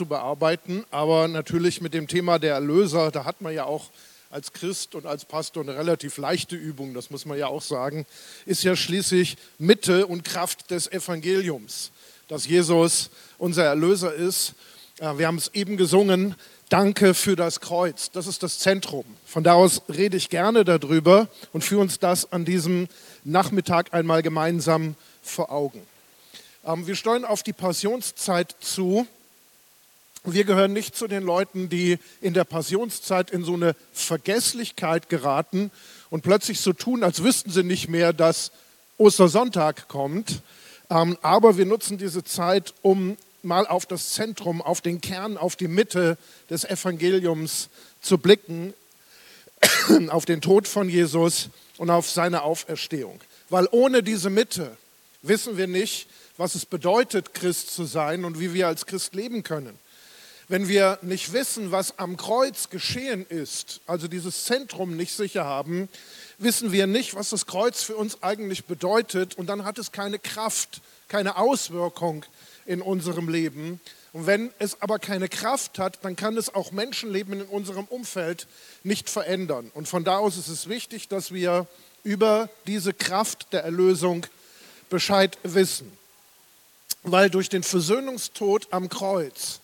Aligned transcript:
zu 0.00 0.06
bearbeiten, 0.06 0.86
aber 0.90 1.28
natürlich 1.28 1.82
mit 1.82 1.92
dem 1.92 2.08
Thema 2.08 2.38
der 2.38 2.54
Erlöser, 2.54 3.10
da 3.10 3.26
hat 3.26 3.42
man 3.42 3.52
ja 3.52 3.66
auch 3.66 3.90
als 4.30 4.54
Christ 4.54 4.94
und 4.94 5.04
als 5.04 5.26
Pastor 5.26 5.62
eine 5.62 5.76
relativ 5.76 6.16
leichte 6.16 6.56
Übung, 6.56 6.94
das 6.94 7.10
muss 7.10 7.26
man 7.26 7.38
ja 7.38 7.48
auch 7.48 7.60
sagen, 7.60 8.06
ist 8.46 8.64
ja 8.64 8.76
schließlich 8.76 9.36
Mitte 9.58 10.06
und 10.06 10.24
Kraft 10.24 10.70
des 10.70 10.90
Evangeliums, 10.90 11.90
dass 12.28 12.46
Jesus 12.46 13.10
unser 13.36 13.64
Erlöser 13.64 14.14
ist. 14.14 14.54
Wir 15.16 15.26
haben 15.26 15.36
es 15.36 15.48
eben 15.52 15.76
gesungen, 15.76 16.34
Danke 16.70 17.12
für 17.12 17.36
das 17.36 17.60
Kreuz. 17.60 18.10
Das 18.12 18.26
ist 18.28 18.42
das 18.42 18.60
Zentrum. 18.60 19.04
Von 19.26 19.42
da 19.42 19.54
aus 19.54 19.82
rede 19.88 20.16
ich 20.16 20.30
gerne 20.30 20.64
darüber 20.64 21.28
und 21.52 21.62
führe 21.62 21.82
uns 21.82 21.98
das 21.98 22.32
an 22.32 22.46
diesem 22.46 22.88
Nachmittag 23.24 23.92
einmal 23.92 24.22
gemeinsam 24.22 24.94
vor 25.20 25.50
Augen. 25.50 25.82
Ähm, 26.64 26.86
wir 26.86 26.94
steuern 26.94 27.24
auf 27.24 27.42
die 27.42 27.52
Passionszeit 27.52 28.54
zu. 28.60 29.06
Wir 30.24 30.44
gehören 30.44 30.74
nicht 30.74 30.94
zu 30.94 31.08
den 31.08 31.22
Leuten, 31.22 31.70
die 31.70 31.98
in 32.20 32.34
der 32.34 32.44
Passionszeit 32.44 33.30
in 33.30 33.42
so 33.42 33.54
eine 33.54 33.74
Vergesslichkeit 33.92 35.08
geraten 35.08 35.70
und 36.10 36.22
plötzlich 36.22 36.60
so 36.60 36.74
tun, 36.74 37.02
als 37.02 37.22
wüssten 37.22 37.50
sie 37.50 37.62
nicht 37.62 37.88
mehr, 37.88 38.12
dass 38.12 38.52
Ostersonntag 38.98 39.88
kommt. 39.88 40.42
Ähm, 40.90 41.16
aber 41.22 41.56
wir 41.56 41.64
nutzen 41.64 41.96
diese 41.96 42.22
Zeit, 42.22 42.74
um 42.82 43.16
mal 43.42 43.66
auf 43.66 43.86
das 43.86 44.10
Zentrum, 44.12 44.60
auf 44.60 44.82
den 44.82 45.00
Kern, 45.00 45.38
auf 45.38 45.56
die 45.56 45.68
Mitte 45.68 46.18
des 46.50 46.64
Evangeliums 46.64 47.70
zu 48.02 48.18
blicken, 48.18 48.74
auf 50.08 50.26
den 50.26 50.42
Tod 50.42 50.68
von 50.68 50.90
Jesus 50.90 51.48
und 51.78 51.88
auf 51.88 52.10
seine 52.10 52.42
Auferstehung. 52.42 53.20
Weil 53.48 53.68
ohne 53.70 54.02
diese 54.02 54.28
Mitte 54.28 54.76
wissen 55.22 55.56
wir 55.56 55.66
nicht, 55.66 56.08
was 56.36 56.54
es 56.54 56.66
bedeutet, 56.66 57.32
Christ 57.32 57.70
zu 57.70 57.84
sein 57.84 58.26
und 58.26 58.38
wie 58.38 58.52
wir 58.52 58.66
als 58.66 58.84
Christ 58.84 59.14
leben 59.14 59.42
können. 59.42 59.78
Wenn 60.50 60.66
wir 60.66 60.98
nicht 61.02 61.32
wissen, 61.32 61.70
was 61.70 62.00
am 62.00 62.16
Kreuz 62.16 62.70
geschehen 62.70 63.24
ist, 63.24 63.80
also 63.86 64.08
dieses 64.08 64.46
Zentrum 64.46 64.96
nicht 64.96 65.14
sicher 65.14 65.44
haben, 65.44 65.88
wissen 66.38 66.72
wir 66.72 66.88
nicht, 66.88 67.14
was 67.14 67.30
das 67.30 67.46
Kreuz 67.46 67.84
für 67.84 67.94
uns 67.94 68.24
eigentlich 68.24 68.64
bedeutet 68.64 69.38
und 69.38 69.46
dann 69.46 69.64
hat 69.64 69.78
es 69.78 69.92
keine 69.92 70.18
Kraft, 70.18 70.80
keine 71.06 71.36
Auswirkung 71.36 72.24
in 72.66 72.82
unserem 72.82 73.28
Leben. 73.28 73.78
Und 74.12 74.26
wenn 74.26 74.50
es 74.58 74.82
aber 74.82 74.98
keine 74.98 75.28
Kraft 75.28 75.78
hat, 75.78 76.00
dann 76.02 76.16
kann 76.16 76.36
es 76.36 76.52
auch 76.52 76.72
Menschenleben 76.72 77.34
in 77.34 77.46
unserem 77.46 77.84
Umfeld 77.84 78.48
nicht 78.82 79.08
verändern. 79.08 79.70
Und 79.72 79.86
von 79.86 80.02
da 80.02 80.18
aus 80.18 80.36
ist 80.36 80.48
es 80.48 80.68
wichtig, 80.68 81.06
dass 81.06 81.32
wir 81.32 81.68
über 82.02 82.50
diese 82.66 82.92
Kraft 82.92 83.52
der 83.52 83.62
Erlösung 83.62 84.26
Bescheid 84.88 85.38
wissen. 85.44 85.92
Weil 87.04 87.30
durch 87.30 87.48
den 87.48 87.62
Versöhnungstod 87.62 88.66
am 88.72 88.88
Kreuz 88.88 89.60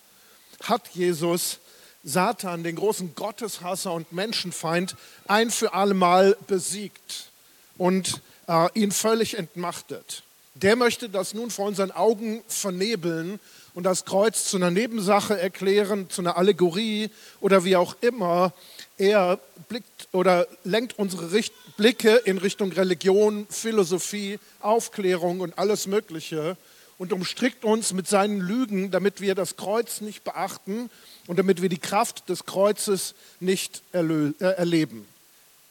hat 0.63 0.89
Jesus 0.95 1.59
Satan, 2.05 2.63
den 2.63 2.77
großen 2.77 3.15
Gotteshasser 3.15 3.93
und 3.93 4.13
Menschenfeind, 4.13 4.95
ein 5.27 5.51
für 5.51 5.75
allemal 5.75 6.37
besiegt 6.47 7.31
und 7.79 8.21
äh, 8.49 8.69
ihn 8.75 8.93
völlig 8.93 9.37
entmachtet 9.39 10.23
der 10.63 10.77
möchte 10.77 11.09
das 11.09 11.35
nun 11.35 11.51
vor 11.51 11.67
unseren 11.67 11.91
Augen 11.91 12.43
vernebeln 12.49 13.39
und 13.75 13.85
das 13.85 14.07
Kreuz 14.07 14.47
zu 14.49 14.57
einer 14.57 14.71
Nebensache 14.71 15.39
erklären, 15.39 16.09
zu 16.09 16.23
einer 16.23 16.39
Allegorie 16.39 17.11
oder 17.41 17.65
wie 17.65 17.77
auch 17.77 17.95
immer. 18.01 18.55
Er 18.97 19.39
blickt 19.69 20.09
oder 20.13 20.47
lenkt 20.65 20.99
unsere 20.99 21.33
Richt 21.33 21.53
Blicke 21.77 22.17
in 22.25 22.39
Richtung 22.39 22.73
Religion, 22.73 23.47
Philosophie, 23.51 24.39
Aufklärung 24.61 25.41
und 25.41 25.59
alles 25.59 25.87
Mögliche 25.87 26.57
und 26.99 27.13
umstrickt 27.13 27.65
uns 27.65 27.93
mit 27.93 28.09
seinen 28.09 28.41
Lügen, 28.41 28.91
damit 28.91 29.21
wir 29.21 29.35
das 29.35 29.57
Kreuz 29.57 30.01
nicht 30.01 30.25
beachten 30.25 30.91
und 31.27 31.39
damit 31.39 31.63
wir 31.63 31.69
die 31.69 31.79
Kraft 31.79 32.29
des 32.29 32.47
Kreuzes 32.47 33.15
nicht 33.41 33.83
äh, 33.93 34.33
erleben. 34.41 35.07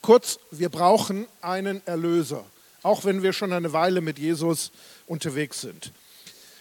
Kurz, 0.02 0.40
wir 0.52 0.70
brauchen 0.70 1.26
einen 1.42 1.86
Erlöser 1.88 2.46
auch 2.86 3.04
wenn 3.04 3.24
wir 3.24 3.34
schon 3.34 3.52
eine 3.52 3.74
Weile 3.74 4.00
mit 4.00 4.20
Jesus 4.20 4.72
unterwegs 5.08 5.60
sind. 5.60 5.92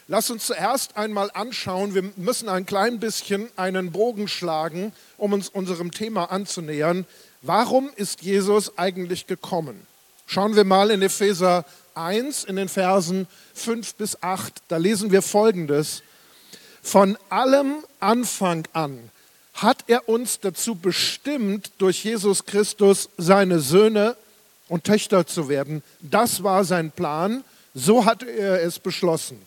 Lass 0.09 0.31
uns 0.31 0.47
zuerst 0.47 0.97
einmal 0.97 1.31
anschauen, 1.34 1.94
wir 1.94 2.03
müssen 2.17 2.49
ein 2.49 2.65
klein 2.65 2.99
bisschen 2.99 3.50
einen 3.56 3.93
Bogen 3.93 4.27
schlagen, 4.27 4.93
um 5.19 5.34
uns 5.34 5.50
unserem 5.50 5.93
Thema 5.93 6.31
anzunähern. 6.31 7.05
Warum 7.43 7.91
ist 7.94 8.22
Jesus 8.22 8.78
eigentlich 8.78 9.27
gekommen? 9.27 9.87
Schauen 10.27 10.56
wir 10.56 10.65
mal 10.65 10.91
in 10.91 11.03
Epheser 11.03 11.67
1 11.94 12.44
in 12.44 12.56
den 12.56 12.69
Versen 12.69 13.27
5 13.55 13.94
bis 13.94 14.22
8. 14.22 14.62
Da 14.69 14.77
lesen 14.77 15.10
wir 15.10 15.22
Folgendes. 15.22 16.03
Von 16.82 17.16
allem 17.31 17.84
Anfang 18.00 18.66
an 18.72 19.10
hat 19.55 19.84
er 19.87 20.09
uns 20.09 20.41
dazu 20.41 20.75
bestimmt, 20.75 21.71
durch 21.78 22.05
Jesus 22.05 22.44
Christus 22.44 23.09
seine 23.16 23.60
Söhne 23.60 24.16
und 24.69 24.84
Töchter 24.84 25.27
zu 25.27 25.49
werden. 25.49 25.82
Das 26.00 26.43
war 26.43 26.65
sein 26.65 26.91
Plan, 26.91 27.44
so 27.75 28.05
hat 28.05 28.22
er 28.22 28.62
es 28.62 28.78
beschlossen. 28.78 29.41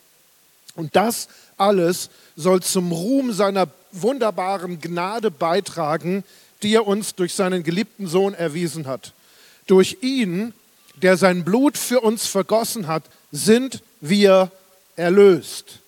Und 0.75 0.95
das 0.95 1.27
alles 1.57 2.09
soll 2.35 2.61
zum 2.61 2.91
Ruhm 2.91 3.33
seiner 3.33 3.67
wunderbaren 3.91 4.79
Gnade 4.79 5.31
beitragen, 5.31 6.23
die 6.63 6.73
er 6.73 6.87
uns 6.87 7.15
durch 7.15 7.33
seinen 7.33 7.63
geliebten 7.63 8.07
Sohn 8.07 8.33
erwiesen 8.33 8.87
hat. 8.87 9.13
Durch 9.65 9.97
ihn, 10.01 10.53
der 11.01 11.17
sein 11.17 11.43
Blut 11.43 11.77
für 11.77 12.01
uns 12.01 12.27
vergossen 12.27 12.87
hat, 12.87 13.03
sind 13.31 13.81
wir 14.01 14.51
erlöst. 14.95 15.79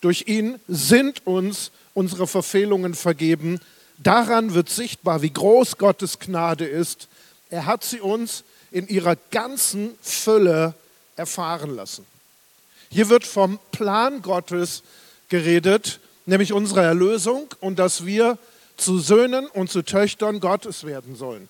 Durch 0.00 0.24
ihn 0.26 0.60
sind 0.68 1.26
uns 1.26 1.70
unsere 1.94 2.26
Verfehlungen 2.26 2.94
vergeben. 2.94 3.60
Daran 3.98 4.54
wird 4.54 4.68
sichtbar, 4.68 5.22
wie 5.22 5.32
groß 5.32 5.78
Gottes 5.78 6.18
Gnade 6.18 6.66
ist. 6.66 7.08
Er 7.50 7.66
hat 7.66 7.82
sie 7.82 8.00
uns 8.00 8.44
in 8.70 8.86
ihrer 8.88 9.16
ganzen 9.30 9.94
Fülle 10.02 10.74
erfahren 11.16 11.74
lassen. 11.74 12.04
Hier 12.90 13.08
wird 13.08 13.24
vom 13.24 13.58
Plan 13.72 14.22
Gottes 14.22 14.82
geredet, 15.28 16.00
nämlich 16.26 16.52
unserer 16.52 16.84
Erlösung 16.84 17.48
und 17.60 17.78
dass 17.78 18.06
wir 18.06 18.38
zu 18.76 18.98
Söhnen 18.98 19.46
und 19.46 19.70
zu 19.70 19.82
Töchtern 19.82 20.40
Gottes 20.40 20.84
werden 20.84 21.16
sollen. 21.16 21.48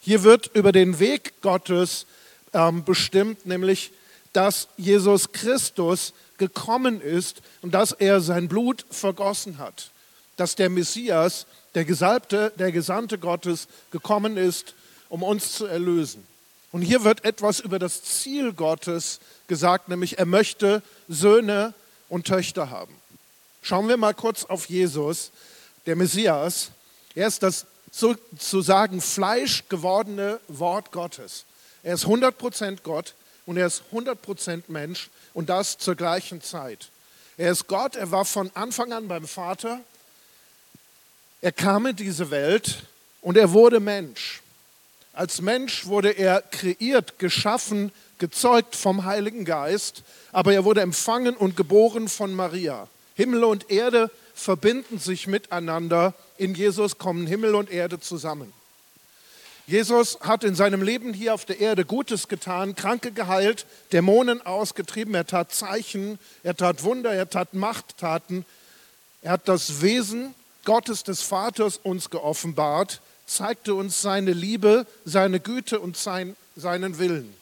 Hier 0.00 0.22
wird 0.22 0.50
über 0.54 0.72
den 0.72 1.00
Weg 1.00 1.40
Gottes 1.42 2.06
ähm, 2.52 2.84
bestimmt, 2.84 3.46
nämlich 3.46 3.92
dass 4.32 4.68
Jesus 4.76 5.32
Christus 5.32 6.12
gekommen 6.36 7.00
ist 7.00 7.42
und 7.62 7.72
dass 7.74 7.92
er 7.92 8.20
sein 8.20 8.48
Blut 8.48 8.84
vergossen 8.90 9.58
hat. 9.58 9.90
Dass 10.36 10.54
der 10.54 10.70
Messias, 10.70 11.46
der 11.74 11.84
Gesalbte, 11.84 12.52
der 12.56 12.70
Gesandte 12.70 13.18
Gottes 13.18 13.68
gekommen 13.90 14.36
ist, 14.36 14.74
um 15.08 15.22
uns 15.22 15.52
zu 15.52 15.66
erlösen. 15.66 16.26
Und 16.70 16.82
hier 16.82 17.02
wird 17.02 17.24
etwas 17.24 17.60
über 17.60 17.78
das 17.78 18.02
Ziel 18.04 18.52
Gottes 18.52 19.20
gesagt, 19.46 19.88
nämlich 19.88 20.18
er 20.18 20.26
möchte 20.26 20.82
Söhne 21.08 21.72
und 22.08 22.26
Töchter 22.26 22.70
haben. 22.70 22.94
Schauen 23.62 23.88
wir 23.88 23.96
mal 23.96 24.14
kurz 24.14 24.44
auf 24.44 24.66
Jesus, 24.66 25.30
der 25.86 25.96
Messias. 25.96 26.70
Er 27.14 27.26
ist 27.26 27.42
das 27.42 27.66
sozusagen 27.90 29.00
Fleisch 29.00 29.64
gewordene 29.68 30.40
Wort 30.48 30.92
Gottes. 30.92 31.44
Er 31.88 31.94
ist 31.94 32.04
100% 32.04 32.80
Gott 32.82 33.14
und 33.46 33.56
er 33.56 33.66
ist 33.66 33.82
100% 33.94 34.64
Mensch 34.68 35.08
und 35.32 35.48
das 35.48 35.78
zur 35.78 35.94
gleichen 35.94 36.42
Zeit. 36.42 36.90
Er 37.38 37.50
ist 37.50 37.66
Gott, 37.66 37.96
er 37.96 38.10
war 38.10 38.26
von 38.26 38.50
Anfang 38.52 38.92
an 38.92 39.08
beim 39.08 39.26
Vater. 39.26 39.80
Er 41.40 41.50
kam 41.50 41.86
in 41.86 41.96
diese 41.96 42.30
Welt 42.30 42.82
und 43.22 43.38
er 43.38 43.52
wurde 43.52 43.80
Mensch. 43.80 44.42
Als 45.14 45.40
Mensch 45.40 45.86
wurde 45.86 46.10
er 46.10 46.42
kreiert, 46.42 47.18
geschaffen, 47.18 47.90
gezeugt 48.18 48.76
vom 48.76 49.06
Heiligen 49.06 49.46
Geist, 49.46 50.02
aber 50.30 50.52
er 50.52 50.66
wurde 50.66 50.82
empfangen 50.82 51.38
und 51.38 51.56
geboren 51.56 52.08
von 52.08 52.34
Maria. 52.34 52.86
Himmel 53.14 53.44
und 53.44 53.70
Erde 53.70 54.10
verbinden 54.34 54.98
sich 54.98 55.26
miteinander. 55.26 56.12
In 56.36 56.54
Jesus 56.54 56.98
kommen 56.98 57.26
Himmel 57.26 57.54
und 57.54 57.70
Erde 57.70 57.98
zusammen. 57.98 58.52
Jesus 59.68 60.18
hat 60.20 60.42
in 60.42 60.56
seinem 60.56 60.82
Leben 60.82 61.12
hier 61.12 61.34
auf 61.34 61.44
der 61.44 61.60
Erde 61.60 61.84
Gutes 61.84 62.26
getan, 62.26 62.74
Kranke 62.74 63.12
geheilt, 63.12 63.66
Dämonen 63.92 64.44
ausgetrieben, 64.44 65.14
er 65.14 65.26
tat 65.26 65.52
Zeichen, 65.52 66.18
er 66.42 66.56
tat 66.56 66.82
Wunder, 66.82 67.12
er 67.12 67.30
tat 67.30 67.54
Machttaten. 67.54 68.44
Er 69.22 69.32
hat 69.32 69.46
das 69.46 69.80
Wesen 69.80 70.34
Gottes 70.64 71.04
des 71.04 71.22
Vaters 71.22 71.78
uns 71.82 72.10
geoffenbart 72.10 73.00
zeigte 73.28 73.74
uns 73.74 74.02
seine 74.02 74.32
Liebe, 74.32 74.86
seine 75.04 75.38
Güte 75.38 75.78
und 75.78 75.96
sein, 75.96 76.36
seinen 76.56 76.98
Willen. 76.98 77.32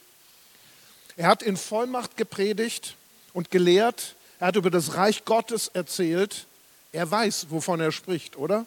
Er 1.16 1.28
hat 1.28 1.42
in 1.42 1.56
Vollmacht 1.56 2.16
gepredigt 2.16 2.96
und 3.32 3.50
gelehrt. 3.50 4.14
Er 4.38 4.48
hat 4.48 4.56
über 4.56 4.70
das 4.70 4.96
Reich 4.96 5.24
Gottes 5.24 5.68
erzählt. 5.68 6.46
Er 6.92 7.10
weiß, 7.10 7.46
wovon 7.50 7.80
er 7.80 7.92
spricht, 7.92 8.36
oder? 8.36 8.66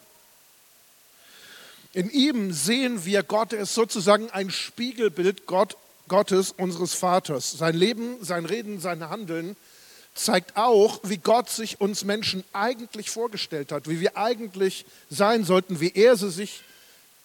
In 1.92 2.08
ihm 2.10 2.52
sehen 2.52 3.04
wir 3.04 3.22
Gott, 3.24 3.52
er 3.52 3.62
ist 3.62 3.74
sozusagen 3.74 4.30
ein 4.30 4.50
Spiegelbild 4.50 5.46
Gott, 5.46 5.76
Gottes, 6.06 6.52
unseres 6.56 6.94
Vaters. 6.94 7.52
Sein 7.52 7.74
Leben, 7.74 8.24
sein 8.24 8.44
Reden, 8.44 8.80
sein 8.80 9.08
Handeln 9.08 9.56
zeigt 10.14 10.56
auch, 10.56 11.00
wie 11.02 11.16
Gott 11.16 11.50
sich 11.50 11.80
uns 11.80 12.04
Menschen 12.04 12.44
eigentlich 12.52 13.10
vorgestellt 13.10 13.72
hat, 13.72 13.88
wie 13.88 14.00
wir 14.00 14.16
eigentlich 14.16 14.84
sein 15.08 15.44
sollten, 15.44 15.80
wie 15.80 15.92
er, 15.92 16.16
sie 16.16 16.30
sich, 16.30 16.62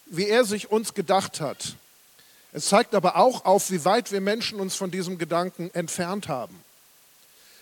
wie 0.05 0.27
er 0.27 0.45
sich 0.45 0.71
uns 0.71 0.93
gedacht 0.93 1.41
hat. 1.41 1.75
Es 2.53 2.67
zeigt 2.67 2.95
aber 2.95 3.17
auch 3.17 3.45
auf, 3.45 3.69
wie 3.69 3.85
weit 3.85 4.11
wir 4.11 4.21
Menschen 4.21 4.59
uns 4.59 4.75
von 4.75 4.89
diesem 4.89 5.17
Gedanken 5.17 5.69
entfernt 5.73 6.27
haben. 6.27 6.55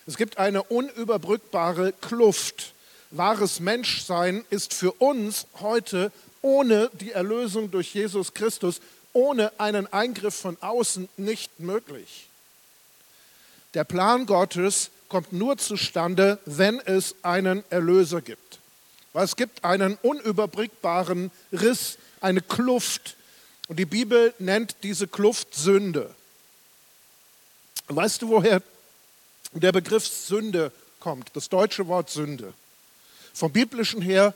Es 0.06 0.16
gibt 0.16 0.38
eine 0.38 0.62
unüberbrückbare 0.62 1.92
Kluft. 1.92 2.74
Wahres 3.10 3.60
Menschsein 3.60 4.44
ist 4.50 4.72
für 4.72 4.92
uns 4.92 5.46
heute 5.60 6.12
ohne 6.44 6.90
die 7.00 7.12
Erlösung 7.12 7.70
durch 7.70 7.94
Jesus 7.94 8.34
Christus, 8.34 8.82
ohne 9.14 9.50
einen 9.58 9.90
Eingriff 9.90 10.34
von 10.34 10.58
außen 10.60 11.08
nicht 11.16 11.58
möglich. 11.58 12.28
Der 13.72 13.84
Plan 13.84 14.26
Gottes 14.26 14.90
kommt 15.08 15.32
nur 15.32 15.56
zustande, 15.56 16.38
wenn 16.44 16.80
es 16.80 17.14
einen 17.22 17.64
Erlöser 17.70 18.20
gibt. 18.20 18.58
Weil 19.14 19.24
es 19.24 19.36
gibt 19.36 19.64
einen 19.64 19.96
unüberbrückbaren 20.02 21.30
Riss, 21.50 21.96
eine 22.20 22.42
Kluft. 22.42 23.16
Und 23.68 23.78
die 23.78 23.86
Bibel 23.86 24.34
nennt 24.38 24.76
diese 24.82 25.08
Kluft 25.08 25.54
Sünde. 25.54 26.14
Weißt 27.88 28.20
du, 28.20 28.28
woher 28.28 28.62
der 29.52 29.72
Begriff 29.72 30.06
Sünde 30.06 30.72
kommt? 31.00 31.30
Das 31.34 31.48
deutsche 31.48 31.88
Wort 31.88 32.10
Sünde. 32.10 32.52
Vom 33.32 33.50
biblischen 33.50 34.02
her 34.02 34.34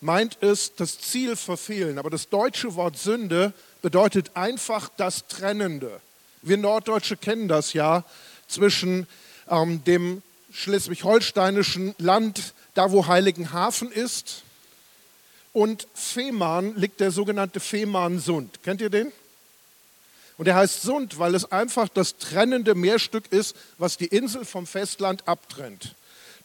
meint 0.00 0.38
es 0.42 0.74
das 0.74 0.98
Ziel 0.98 1.36
verfehlen. 1.36 1.98
Aber 1.98 2.10
das 2.10 2.28
deutsche 2.28 2.74
Wort 2.74 2.98
Sünde 2.98 3.52
bedeutet 3.82 4.32
einfach 4.34 4.90
das 4.96 5.26
Trennende. 5.26 6.00
Wir 6.42 6.56
Norddeutsche 6.56 7.16
kennen 7.16 7.48
das 7.48 7.72
ja 7.72 8.04
zwischen 8.46 9.06
ähm, 9.48 9.82
dem 9.84 10.22
schleswig-holsteinischen 10.52 11.94
Land, 11.98 12.54
da 12.74 12.90
wo 12.92 13.06
Heiligenhafen 13.06 13.90
ist, 13.90 14.42
und 15.52 15.88
Fehmarn 15.94 16.76
liegt 16.76 17.00
der 17.00 17.10
sogenannte 17.10 17.58
Fehmarnsund. 17.58 18.62
Kennt 18.62 18.80
ihr 18.80 18.90
den? 18.90 19.10
Und 20.36 20.44
der 20.44 20.54
heißt 20.54 20.82
Sund, 20.82 21.18
weil 21.18 21.34
es 21.34 21.50
einfach 21.50 21.88
das 21.88 22.18
trennende 22.18 22.76
Meerstück 22.76 23.32
ist, 23.32 23.56
was 23.76 23.96
die 23.96 24.06
Insel 24.06 24.44
vom 24.44 24.66
Festland 24.66 25.26
abtrennt. 25.26 25.96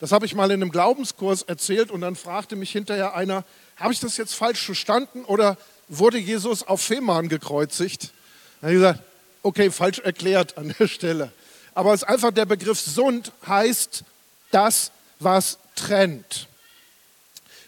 Das 0.03 0.11
habe 0.11 0.25
ich 0.25 0.35
mal 0.35 0.51
in 0.51 0.61
einem 0.61 0.69
Glaubenskurs 0.69 1.43
erzählt 1.43 1.89
und 1.89 2.01
dann 2.01 2.17
fragte 2.17 2.57
mich 2.57 2.73
hinterher 2.73 3.15
einer, 3.15 3.45
habe 3.77 3.93
ich 3.93 4.01
das 4.01 4.17
jetzt 4.17 4.35
falsch 4.35 4.61
verstanden 4.61 5.23
oder 5.23 5.55
wurde 5.87 6.17
Jesus 6.17 6.61
auf 6.61 6.81
Fehmarn 6.81 7.29
gekreuzigt? 7.29 8.11
Dann 8.59 8.67
habe 8.67 8.73
ich 8.73 8.79
gesagt, 8.81 8.99
okay, 9.43 9.71
falsch 9.71 9.99
erklärt 9.99 10.57
an 10.57 10.75
der 10.77 10.89
Stelle. 10.89 11.31
Aber 11.73 11.93
es 11.93 12.01
ist 12.01 12.09
einfach 12.09 12.31
der 12.31 12.45
Begriff 12.45 12.81
Sund 12.81 13.31
heißt 13.47 14.03
das, 14.51 14.91
was 15.19 15.57
trennt. 15.73 16.47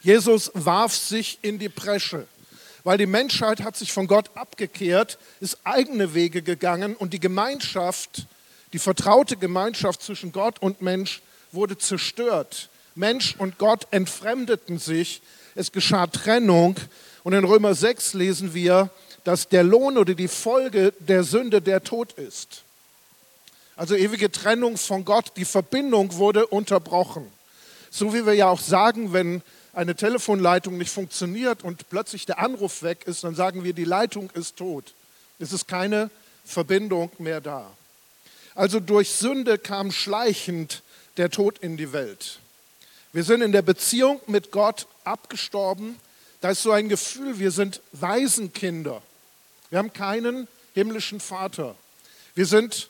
Jesus 0.01 0.51
warf 0.55 0.93
sich 0.93 1.39
in 1.41 1.57
die 1.57 1.69
Bresche, 1.69 2.27
weil 2.83 2.97
die 2.97 3.05
Menschheit 3.05 3.61
hat 3.61 3.77
sich 3.77 3.93
von 3.93 4.07
Gott 4.07 4.31
abgekehrt, 4.35 5.19
ist 5.39 5.59
eigene 5.63 6.13
Wege 6.13 6.41
gegangen 6.41 6.97
und 6.97 7.13
die 7.13 7.21
Gemeinschaft, 7.21 8.27
die 8.73 8.79
vertraute 8.79 9.37
Gemeinschaft 9.37 10.03
zwischen 10.03 10.33
Gott 10.33 10.61
und 10.61 10.81
Mensch 10.81 11.21
wurde 11.51 11.77
zerstört. 11.77 12.69
Mensch 12.95 13.35
und 13.37 13.57
Gott 13.57 13.87
entfremdeten 13.91 14.79
sich. 14.79 15.21
Es 15.55 15.71
geschah 15.71 16.07
Trennung. 16.07 16.75
Und 17.23 17.33
in 17.33 17.43
Römer 17.43 17.75
6 17.75 18.13
lesen 18.13 18.53
wir, 18.53 18.89
dass 19.23 19.49
der 19.49 19.63
Lohn 19.63 19.97
oder 19.97 20.13
die 20.13 20.27
Folge 20.27 20.93
der 20.99 21.23
Sünde 21.23 21.61
der 21.61 21.83
Tod 21.83 22.13
ist. 22.13 22.63
Also 23.75 23.95
ewige 23.95 24.31
Trennung 24.31 24.77
von 24.77 25.03
Gott, 25.03 25.33
die 25.35 25.45
Verbindung 25.45 26.15
wurde 26.15 26.47
unterbrochen. 26.47 27.29
So 27.89 28.13
wie 28.13 28.25
wir 28.25 28.33
ja 28.33 28.47
auch 28.47 28.61
sagen, 28.61 29.11
wenn 29.11 29.41
eine 29.73 29.95
Telefonleitung 29.95 30.77
nicht 30.77 30.91
funktioniert 30.91 31.63
und 31.63 31.89
plötzlich 31.89 32.25
der 32.25 32.39
Anruf 32.39 32.83
weg 32.83 33.03
ist, 33.05 33.23
dann 33.23 33.35
sagen 33.35 33.63
wir, 33.63 33.73
die 33.73 33.83
Leitung 33.83 34.29
ist 34.33 34.55
tot. 34.55 34.93
Es 35.39 35.51
ist 35.51 35.67
keine 35.67 36.09
Verbindung 36.45 37.11
mehr 37.17 37.41
da. 37.41 37.69
Also 38.53 38.79
durch 38.79 39.11
Sünde 39.11 39.57
kam 39.57 39.91
schleichend 39.91 40.81
der 41.17 41.29
Tod 41.29 41.59
in 41.59 41.77
die 41.77 41.93
Welt. 41.93 42.39
Wir 43.13 43.23
sind 43.23 43.41
in 43.41 43.51
der 43.51 43.61
Beziehung 43.61 44.19
mit 44.27 44.51
Gott 44.51 44.87
abgestorben. 45.03 45.97
Da 46.41 46.51
ist 46.51 46.63
so 46.63 46.71
ein 46.71 46.89
Gefühl, 46.89 47.39
wir 47.39 47.51
sind 47.51 47.81
Waisenkinder. 47.93 49.01
Wir 49.69 49.79
haben 49.79 49.93
keinen 49.93 50.47
himmlischen 50.73 51.19
Vater. 51.19 51.75
Wir 52.33 52.45
sind 52.45 52.89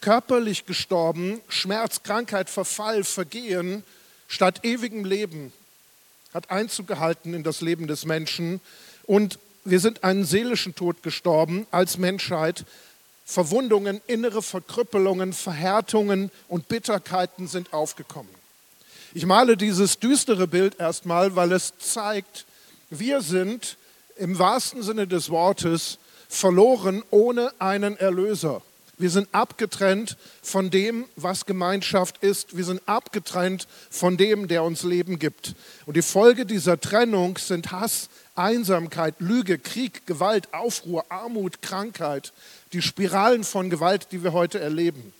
körperlich 0.00 0.66
gestorben, 0.66 1.40
Schmerz, 1.48 2.02
Krankheit, 2.02 2.50
Verfall, 2.50 3.04
Vergehen 3.04 3.82
statt 4.28 4.64
ewigem 4.64 5.04
Leben 5.04 5.52
hat 6.34 6.50
Einzug 6.50 6.88
gehalten 6.88 7.32
in 7.32 7.44
das 7.44 7.60
Leben 7.60 7.86
des 7.86 8.04
Menschen. 8.04 8.60
Und 9.04 9.38
wir 9.64 9.80
sind 9.80 10.04
einen 10.04 10.24
seelischen 10.24 10.74
Tod 10.74 11.02
gestorben 11.02 11.66
als 11.70 11.96
Menschheit, 11.96 12.64
Verwundungen, 13.24 14.00
innere 14.06 14.42
Verkrüppelungen, 14.42 15.32
Verhärtungen 15.32 16.30
und 16.48 16.68
Bitterkeiten 16.68 17.48
sind 17.48 17.72
aufgekommen. 17.72 18.32
Ich 19.14 19.26
male 19.26 19.56
dieses 19.56 19.98
düstere 19.98 20.46
Bild 20.46 20.78
erstmal, 20.78 21.34
weil 21.36 21.52
es 21.52 21.72
zeigt, 21.78 22.46
wir 22.90 23.22
sind 23.22 23.76
im 24.16 24.38
wahrsten 24.38 24.82
Sinne 24.82 25.06
des 25.06 25.30
Wortes 25.30 25.98
verloren 26.28 27.02
ohne 27.10 27.52
einen 27.58 27.96
Erlöser. 27.96 28.62
Wir 28.96 29.10
sind 29.10 29.28
abgetrennt 29.32 30.16
von 30.40 30.70
dem, 30.70 31.06
was 31.16 31.46
Gemeinschaft 31.46 32.22
ist. 32.22 32.56
Wir 32.56 32.64
sind 32.64 32.80
abgetrennt 32.86 33.66
von 33.90 34.16
dem, 34.16 34.46
der 34.46 34.62
uns 34.62 34.84
Leben 34.84 35.18
gibt. 35.18 35.54
Und 35.86 35.96
die 35.96 36.02
Folge 36.02 36.46
dieser 36.46 36.80
Trennung 36.80 37.36
sind 37.38 37.72
Hass, 37.72 38.08
Einsamkeit, 38.34 39.14
Lüge, 39.18 39.58
Krieg, 39.58 40.06
Gewalt, 40.06 40.52
Aufruhr, 40.52 41.04
Armut, 41.08 41.62
Krankheit, 41.62 42.32
die 42.72 42.82
Spiralen 42.82 43.44
von 43.44 43.70
Gewalt, 43.70 44.08
die 44.12 44.24
wir 44.24 44.32
heute 44.32 44.60
erleben. 44.60 45.12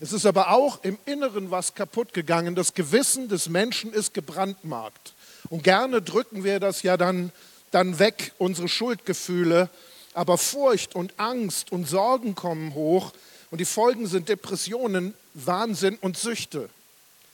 Es 0.00 0.12
ist 0.12 0.26
aber 0.26 0.50
auch 0.50 0.82
im 0.82 0.98
Inneren 1.06 1.50
was 1.50 1.74
kaputt 1.74 2.12
gegangen. 2.12 2.54
Das 2.54 2.74
Gewissen 2.74 3.28
des 3.28 3.48
Menschen 3.48 3.92
ist 3.92 4.14
gebrandmarkt. 4.14 5.14
Und 5.50 5.62
gerne 5.62 6.02
drücken 6.02 6.44
wir 6.44 6.60
das 6.60 6.82
ja 6.82 6.96
dann, 6.96 7.30
dann 7.70 7.98
weg, 7.98 8.32
unsere 8.38 8.68
Schuldgefühle 8.68 9.70
aber 10.14 10.38
Furcht 10.38 10.94
und 10.94 11.12
Angst 11.18 11.72
und 11.72 11.88
Sorgen 11.88 12.34
kommen 12.34 12.74
hoch 12.74 13.12
und 13.50 13.60
die 13.60 13.64
Folgen 13.64 14.06
sind 14.06 14.28
Depressionen, 14.28 15.12
Wahnsinn 15.34 15.98
und 16.00 16.16
Süchte, 16.16 16.70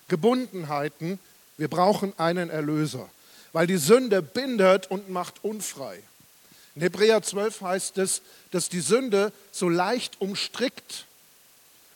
Gebundenheiten. 0.08 1.19
Wir 1.58 1.69
brauchen 1.69 2.19
einen 2.19 2.48
Erlöser, 2.48 3.08
weil 3.52 3.67
die 3.67 3.76
Sünde 3.76 4.23
bindet 4.23 4.91
und 4.91 5.11
macht 5.11 5.42
unfrei. 5.42 6.02
In 6.75 6.83
Hebräer 6.83 7.23
12 7.23 7.61
heißt 7.62 7.99
es, 7.99 8.23
dass 8.52 8.69
die 8.69 8.80
Sünde 8.80 9.33
so 9.50 9.69
leicht 9.69 10.21
umstrickt. 10.21 11.07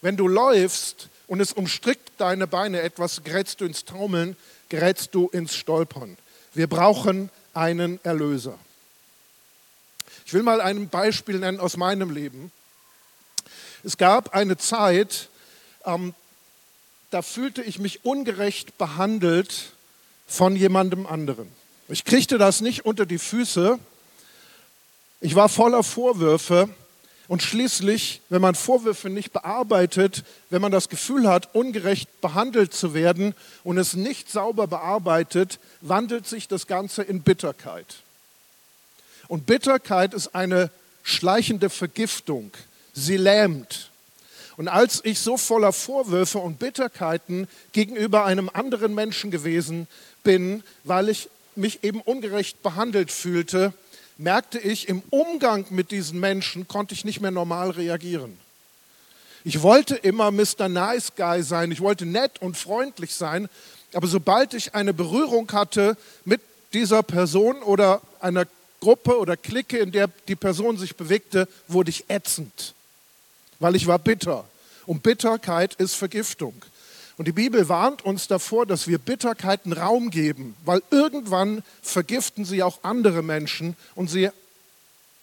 Wenn 0.00 0.16
du 0.16 0.28
läufst 0.28 1.08
und 1.26 1.40
es 1.40 1.52
umstrickt 1.52 2.12
deine 2.18 2.46
Beine 2.46 2.80
etwas, 2.80 3.22
gerätst 3.22 3.60
du 3.60 3.64
ins 3.64 3.84
Taumeln, 3.84 4.36
gerätst 4.68 5.14
du 5.14 5.28
ins 5.28 5.54
Stolpern. 5.54 6.16
Wir 6.52 6.66
brauchen 6.66 7.30
einen 7.54 8.00
Erlöser. 8.04 8.58
Ich 10.26 10.32
will 10.32 10.42
mal 10.42 10.60
ein 10.60 10.88
Beispiel 10.88 11.38
nennen 11.38 11.60
aus 11.60 11.76
meinem 11.76 12.10
Leben. 12.10 12.50
Es 13.84 13.96
gab 13.96 14.34
eine 14.34 14.56
Zeit, 14.56 15.28
ähm, 15.84 16.14
da 17.10 17.22
fühlte 17.22 17.62
ich 17.62 17.78
mich 17.78 18.04
ungerecht 18.04 18.76
behandelt 18.78 19.73
von 20.34 20.56
jemandem 20.56 21.06
anderen. 21.06 21.48
Ich 21.88 22.04
kriegte 22.04 22.38
das 22.38 22.60
nicht 22.60 22.84
unter 22.84 23.06
die 23.06 23.18
Füße. 23.18 23.78
Ich 25.20 25.34
war 25.34 25.48
voller 25.48 25.82
Vorwürfe. 25.82 26.68
Und 27.26 27.42
schließlich, 27.42 28.20
wenn 28.28 28.42
man 28.42 28.54
Vorwürfe 28.54 29.08
nicht 29.08 29.32
bearbeitet, 29.32 30.24
wenn 30.50 30.60
man 30.60 30.72
das 30.72 30.90
Gefühl 30.90 31.26
hat, 31.26 31.54
ungerecht 31.54 32.20
behandelt 32.20 32.74
zu 32.74 32.92
werden 32.92 33.34
und 33.62 33.78
es 33.78 33.94
nicht 33.94 34.30
sauber 34.30 34.66
bearbeitet, 34.66 35.58
wandelt 35.80 36.26
sich 36.26 36.48
das 36.48 36.66
Ganze 36.66 37.02
in 37.02 37.22
Bitterkeit. 37.22 37.86
Und 39.28 39.46
Bitterkeit 39.46 40.12
ist 40.12 40.34
eine 40.34 40.70
schleichende 41.02 41.70
Vergiftung. 41.70 42.50
Sie 42.92 43.16
lähmt. 43.16 43.90
Und 44.56 44.68
als 44.68 45.00
ich 45.04 45.18
so 45.18 45.36
voller 45.38 45.72
Vorwürfe 45.72 46.38
und 46.38 46.58
Bitterkeiten 46.58 47.48
gegenüber 47.72 48.24
einem 48.24 48.50
anderen 48.52 48.94
Menschen 48.94 49.30
gewesen 49.30 49.88
bin, 50.24 50.64
weil 50.82 51.08
ich 51.08 51.28
mich 51.54 51.84
eben 51.84 52.00
ungerecht 52.00 52.62
behandelt 52.62 53.12
fühlte, 53.12 53.72
merkte 54.18 54.58
ich, 54.58 54.88
im 54.88 55.02
Umgang 55.10 55.66
mit 55.70 55.90
diesen 55.90 56.18
Menschen 56.18 56.66
konnte 56.68 56.94
ich 56.94 57.04
nicht 57.04 57.20
mehr 57.20 57.30
normal 57.30 57.70
reagieren. 57.70 58.36
Ich 59.44 59.62
wollte 59.62 59.94
immer 59.94 60.30
Mr. 60.30 60.68
Nice 60.68 61.12
Guy 61.16 61.42
sein, 61.42 61.70
ich 61.70 61.80
wollte 61.80 62.06
nett 62.06 62.40
und 62.40 62.56
freundlich 62.56 63.14
sein, 63.14 63.48
aber 63.92 64.06
sobald 64.06 64.54
ich 64.54 64.74
eine 64.74 64.94
Berührung 64.94 65.50
hatte 65.52 65.96
mit 66.24 66.40
dieser 66.72 67.02
Person 67.02 67.62
oder 67.62 68.00
einer 68.20 68.46
Gruppe 68.80 69.18
oder 69.18 69.36
Clique, 69.36 69.78
in 69.78 69.92
der 69.92 70.08
die 70.28 70.36
Person 70.36 70.76
sich 70.76 70.96
bewegte, 70.96 71.48
wurde 71.68 71.90
ich 71.90 72.08
ätzend, 72.08 72.74
weil 73.60 73.76
ich 73.76 73.86
war 73.86 73.98
bitter. 73.98 74.44
Und 74.86 75.02
Bitterkeit 75.02 75.74
ist 75.74 75.94
Vergiftung. 75.94 76.54
Und 77.16 77.28
die 77.28 77.32
Bibel 77.32 77.68
warnt 77.68 78.04
uns 78.04 78.26
davor, 78.26 78.66
dass 78.66 78.88
wir 78.88 78.98
Bitterkeiten 78.98 79.72
Raum 79.72 80.10
geben, 80.10 80.56
weil 80.64 80.82
irgendwann 80.90 81.62
vergiften 81.82 82.44
sie 82.44 82.62
auch 82.62 82.80
andere 82.82 83.22
Menschen 83.22 83.76
und 83.94 84.10
sie 84.10 84.30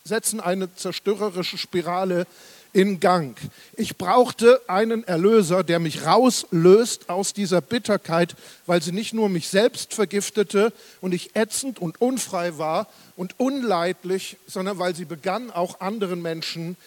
setzen 0.03 0.39
eine 0.39 0.73
zerstörerische 0.73 1.57
Spirale 1.57 2.25
in 2.73 3.01
Gang. 3.01 3.37
Ich 3.75 3.97
brauchte 3.97 4.61
einen 4.67 5.03
Erlöser, 5.03 5.63
der 5.63 5.79
mich 5.79 6.05
rauslöst 6.05 7.09
aus 7.09 7.33
dieser 7.33 7.59
Bitterkeit, 7.59 8.35
weil 8.65 8.81
sie 8.81 8.93
nicht 8.93 9.13
nur 9.13 9.27
mich 9.27 9.49
selbst 9.49 9.93
vergiftete 9.93 10.71
und 11.01 11.13
ich 11.13 11.35
ätzend 11.35 11.79
und 11.79 11.99
unfrei 11.99 12.57
war 12.57 12.87
und 13.17 13.39
unleidlich, 13.39 14.37
sondern 14.47 14.79
weil 14.79 14.95
sie 14.95 15.05
begann, 15.05 15.51
auch 15.51 15.81
anderen 15.81 16.21
Menschen 16.21 16.77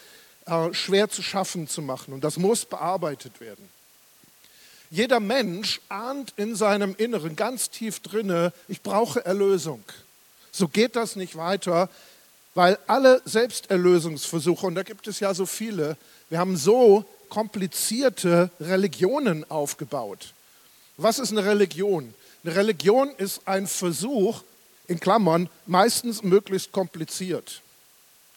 äh, 0.46 0.72
schwer 0.72 1.10
zu 1.10 1.22
schaffen 1.22 1.68
zu 1.68 1.82
machen. 1.82 2.14
Und 2.14 2.24
das 2.24 2.38
muss 2.38 2.64
bearbeitet 2.64 3.40
werden. 3.40 3.68
Jeder 4.94 5.18
Mensch 5.18 5.80
ahnt 5.88 6.34
in 6.36 6.54
seinem 6.54 6.94
Inneren 6.96 7.34
ganz 7.34 7.68
tief 7.68 7.98
drinne, 7.98 8.52
ich 8.68 8.80
brauche 8.80 9.26
Erlösung. 9.26 9.82
So 10.52 10.68
geht 10.68 10.94
das 10.94 11.16
nicht 11.16 11.34
weiter, 11.34 11.90
weil 12.54 12.78
alle 12.86 13.20
Selbsterlösungsversuche, 13.24 14.64
und 14.64 14.76
da 14.76 14.84
gibt 14.84 15.08
es 15.08 15.18
ja 15.18 15.34
so 15.34 15.46
viele, 15.46 15.96
wir 16.30 16.38
haben 16.38 16.56
so 16.56 17.04
komplizierte 17.28 18.50
Religionen 18.60 19.50
aufgebaut. 19.50 20.32
Was 20.96 21.18
ist 21.18 21.32
eine 21.32 21.44
Religion? 21.44 22.14
Eine 22.44 22.54
Religion 22.54 23.10
ist 23.18 23.40
ein 23.46 23.66
Versuch, 23.66 24.44
in 24.86 25.00
Klammern, 25.00 25.50
meistens 25.66 26.22
möglichst 26.22 26.70
kompliziert 26.70 27.62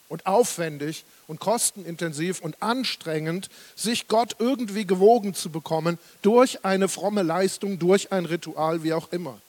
und 0.10 0.26
aufwendig 0.26 1.06
und 1.28 1.40
kostenintensiv 1.40 2.40
und 2.42 2.62
anstrengend, 2.62 3.50
sich 3.76 4.08
Gott 4.08 4.38
irgendwie 4.40 4.86
gewogen 4.86 5.34
zu 5.34 5.50
bekommen 5.50 6.00
durch 6.22 6.64
eine 6.66 6.88
fromme 6.88 7.24
Leistung, 7.24 7.80
durch 7.80 8.12
ein 8.12 8.26
Ritual, 8.26 8.84
wie 8.84 8.94
auch 8.94 9.12
immer. 9.12 9.40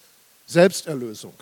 Selbsterlösung. 0.47 1.35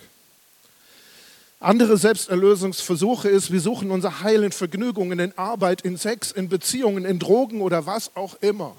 Andere 1.58 1.96
Selbsterlösungsversuche 1.96 3.30
ist, 3.30 3.50
wir 3.50 3.60
suchen 3.60 3.90
unser 3.90 4.20
Heil 4.20 4.44
in 4.44 4.52
Vergnügungen, 4.52 5.18
in 5.18 5.38
Arbeit, 5.38 5.80
in 5.80 5.96
Sex, 5.96 6.30
in 6.30 6.50
Beziehungen, 6.50 7.06
in 7.06 7.18
Drogen 7.18 7.62
oder 7.62 7.86
was 7.86 8.14
auch 8.14 8.36
immer. 8.42 8.76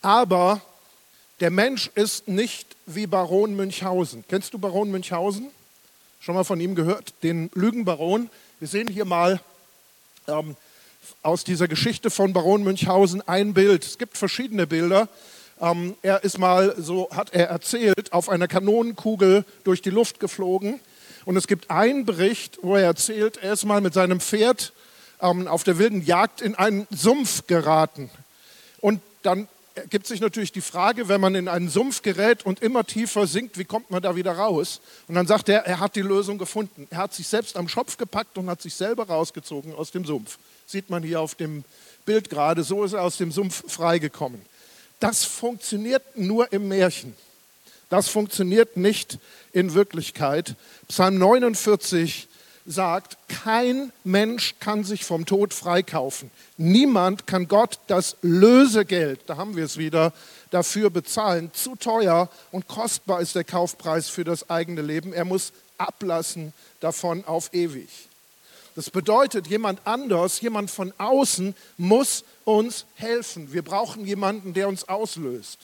Aber 0.00 0.62
der 1.40 1.50
Mensch 1.50 1.90
ist 1.94 2.28
nicht 2.28 2.76
wie 2.86 3.06
Baron 3.06 3.56
Münchhausen. 3.56 4.24
Kennst 4.28 4.54
du 4.54 4.58
Baron 4.58 4.90
Münchhausen? 4.90 5.48
Schon 6.18 6.34
mal 6.34 6.44
von 6.44 6.60
ihm 6.60 6.74
gehört? 6.74 7.12
Den 7.22 7.50
Lügenbaron. 7.54 8.30
Wir 8.58 8.68
sehen 8.68 8.88
hier 8.88 9.04
mal 9.04 9.40
ähm, 10.28 10.56
aus 11.22 11.44
dieser 11.44 11.68
Geschichte 11.68 12.10
von 12.10 12.32
Baron 12.32 12.62
Münchhausen 12.62 13.26
ein 13.26 13.54
Bild. 13.54 13.84
Es 13.84 13.98
gibt 13.98 14.16
verschiedene 14.16 14.66
Bilder. 14.66 15.08
Ähm, 15.60 15.94
er 16.02 16.24
ist 16.24 16.38
mal, 16.38 16.74
so 16.78 17.08
hat 17.10 17.32
er 17.32 17.48
erzählt, 17.48 18.12
auf 18.12 18.28
einer 18.28 18.48
Kanonenkugel 18.48 19.44
durch 19.64 19.82
die 19.82 19.90
Luft 19.90 20.20
geflogen. 20.20 20.80
Und 21.24 21.36
es 21.36 21.46
gibt 21.46 21.70
einen 21.70 22.04
Bericht, 22.04 22.58
wo 22.62 22.76
er 22.76 22.84
erzählt, 22.84 23.38
er 23.38 23.52
ist 23.52 23.64
mal 23.64 23.80
mit 23.80 23.94
seinem 23.94 24.20
Pferd 24.20 24.72
ähm, 25.20 25.48
auf 25.48 25.64
der 25.64 25.78
wilden 25.78 26.04
Jagd 26.04 26.40
in 26.40 26.54
einen 26.54 26.86
Sumpf 26.90 27.46
geraten. 27.46 28.10
Und 28.80 29.00
dann 29.22 29.48
ergibt 29.76 30.06
sich 30.06 30.20
natürlich 30.20 30.52
die 30.52 30.62
Frage, 30.62 31.08
wenn 31.08 31.20
man 31.20 31.34
in 31.34 31.48
einen 31.48 31.68
Sumpf 31.68 32.02
gerät 32.02 32.44
und 32.44 32.60
immer 32.60 32.84
tiefer 32.84 33.26
sinkt, 33.26 33.58
wie 33.58 33.64
kommt 33.64 33.90
man 33.90 34.02
da 34.02 34.16
wieder 34.16 34.32
raus? 34.32 34.80
Und 35.06 35.14
dann 35.14 35.26
sagt 35.26 35.48
er, 35.48 35.66
er 35.66 35.80
hat 35.80 35.96
die 35.96 36.02
Lösung 36.02 36.38
gefunden. 36.38 36.86
Er 36.90 36.98
hat 36.98 37.14
sich 37.14 37.28
selbst 37.28 37.56
am 37.56 37.68
Schopf 37.68 37.96
gepackt 37.98 38.38
und 38.38 38.48
hat 38.48 38.62
sich 38.62 38.74
selber 38.74 39.06
rausgezogen 39.06 39.74
aus 39.74 39.90
dem 39.90 40.04
Sumpf. 40.04 40.38
Sieht 40.66 40.88
man 40.88 41.02
hier 41.02 41.20
auf 41.20 41.34
dem 41.34 41.62
Bild 42.06 42.30
gerade, 42.30 42.64
so 42.64 42.84
ist 42.84 42.94
er 42.94 43.02
aus 43.02 43.18
dem 43.18 43.30
Sumpf 43.30 43.70
freigekommen. 43.70 44.40
Das 44.98 45.24
funktioniert 45.24 46.16
nur 46.16 46.52
im 46.52 46.68
Märchen. 46.68 47.14
Das 47.90 48.08
funktioniert 48.08 48.76
nicht 48.76 49.18
in 49.52 49.74
Wirklichkeit. 49.74 50.56
Psalm 50.88 51.18
49 51.18 52.28
sagt, 52.66 53.16
kein 53.28 53.92
Mensch 54.04 54.56
kann 54.60 54.84
sich 54.84 55.04
vom 55.04 55.24
Tod 55.24 55.54
freikaufen. 55.54 56.30
Niemand 56.56 57.26
kann 57.26 57.48
Gott 57.48 57.78
das 57.86 58.16
Lösegeld, 58.22 59.20
da 59.26 59.36
haben 59.36 59.56
wir 59.56 59.64
es 59.64 59.78
wieder, 59.78 60.12
dafür 60.50 60.90
bezahlen. 60.90 61.50
Zu 61.52 61.76
teuer 61.76 62.28
und 62.50 62.68
kostbar 62.68 63.20
ist 63.20 63.34
der 63.34 63.44
Kaufpreis 63.44 64.08
für 64.08 64.24
das 64.24 64.50
eigene 64.50 64.82
Leben. 64.82 65.12
Er 65.12 65.24
muss 65.24 65.52
ablassen 65.78 66.52
davon 66.80 67.24
auf 67.24 67.52
ewig. 67.52 67.88
Das 68.74 68.90
bedeutet, 68.90 69.46
jemand 69.46 69.80
anders, 69.84 70.40
jemand 70.40 70.70
von 70.70 70.92
außen 70.98 71.54
muss 71.78 72.24
uns 72.44 72.84
helfen. 72.94 73.52
Wir 73.52 73.62
brauchen 73.62 74.04
jemanden, 74.04 74.52
der 74.52 74.68
uns 74.68 74.88
auslöst. 74.88 75.58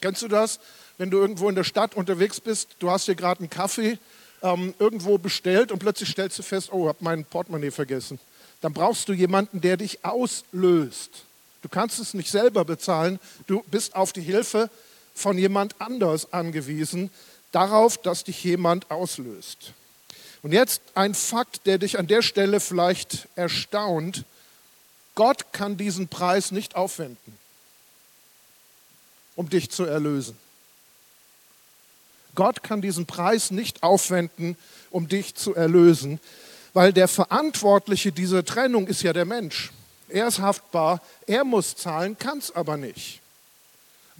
Kennst 0.00 0.22
du 0.22 0.28
das? 0.28 0.60
Wenn 0.98 1.10
du 1.10 1.18
irgendwo 1.18 1.48
in 1.48 1.54
der 1.54 1.64
Stadt 1.64 1.94
unterwegs 1.94 2.40
bist, 2.40 2.68
du 2.78 2.90
hast 2.90 3.08
dir 3.08 3.14
gerade 3.14 3.40
einen 3.40 3.50
Kaffee 3.50 3.98
ähm, 4.42 4.74
irgendwo 4.78 5.18
bestellt 5.18 5.72
und 5.72 5.78
plötzlich 5.78 6.10
stellst 6.10 6.38
du 6.38 6.42
fest, 6.42 6.72
oh, 6.72 6.82
ich 6.82 6.88
habe 6.88 6.98
mein 7.00 7.24
Portemonnaie 7.24 7.70
vergessen. 7.70 8.18
Dann 8.60 8.72
brauchst 8.72 9.08
du 9.08 9.12
jemanden, 9.12 9.60
der 9.60 9.76
dich 9.76 10.04
auslöst. 10.04 11.24
Du 11.62 11.68
kannst 11.68 11.98
es 11.98 12.14
nicht 12.14 12.30
selber 12.30 12.64
bezahlen, 12.64 13.18
du 13.46 13.62
bist 13.70 13.94
auf 13.94 14.12
die 14.12 14.20
Hilfe 14.20 14.70
von 15.14 15.36
jemand 15.38 15.80
anders 15.80 16.32
angewiesen, 16.32 17.10
darauf, 17.52 17.98
dass 17.98 18.24
dich 18.24 18.42
jemand 18.44 18.90
auslöst. 18.90 19.72
Und 20.42 20.52
jetzt 20.52 20.82
ein 20.94 21.14
Fakt, 21.14 21.66
der 21.66 21.78
dich 21.78 21.98
an 21.98 22.06
der 22.06 22.22
Stelle 22.22 22.60
vielleicht 22.60 23.28
erstaunt. 23.34 24.24
Gott 25.16 25.52
kann 25.52 25.76
diesen 25.76 26.06
Preis 26.06 26.52
nicht 26.52 26.76
aufwenden, 26.76 27.36
um 29.34 29.48
dich 29.50 29.70
zu 29.70 29.84
erlösen. 29.84 30.38
Gott 32.38 32.62
kann 32.62 32.80
diesen 32.80 33.04
Preis 33.04 33.50
nicht 33.50 33.82
aufwenden, 33.82 34.56
um 34.92 35.08
dich 35.08 35.34
zu 35.34 35.56
erlösen, 35.56 36.20
weil 36.72 36.92
der 36.92 37.08
Verantwortliche 37.08 38.12
dieser 38.12 38.44
Trennung 38.44 38.86
ist 38.86 39.02
ja 39.02 39.12
der 39.12 39.24
Mensch. 39.24 39.72
Er 40.08 40.28
ist 40.28 40.38
haftbar, 40.38 41.02
er 41.26 41.42
muss 41.42 41.74
zahlen, 41.74 42.16
kann 42.16 42.38
es 42.38 42.54
aber 42.54 42.76
nicht. 42.76 43.22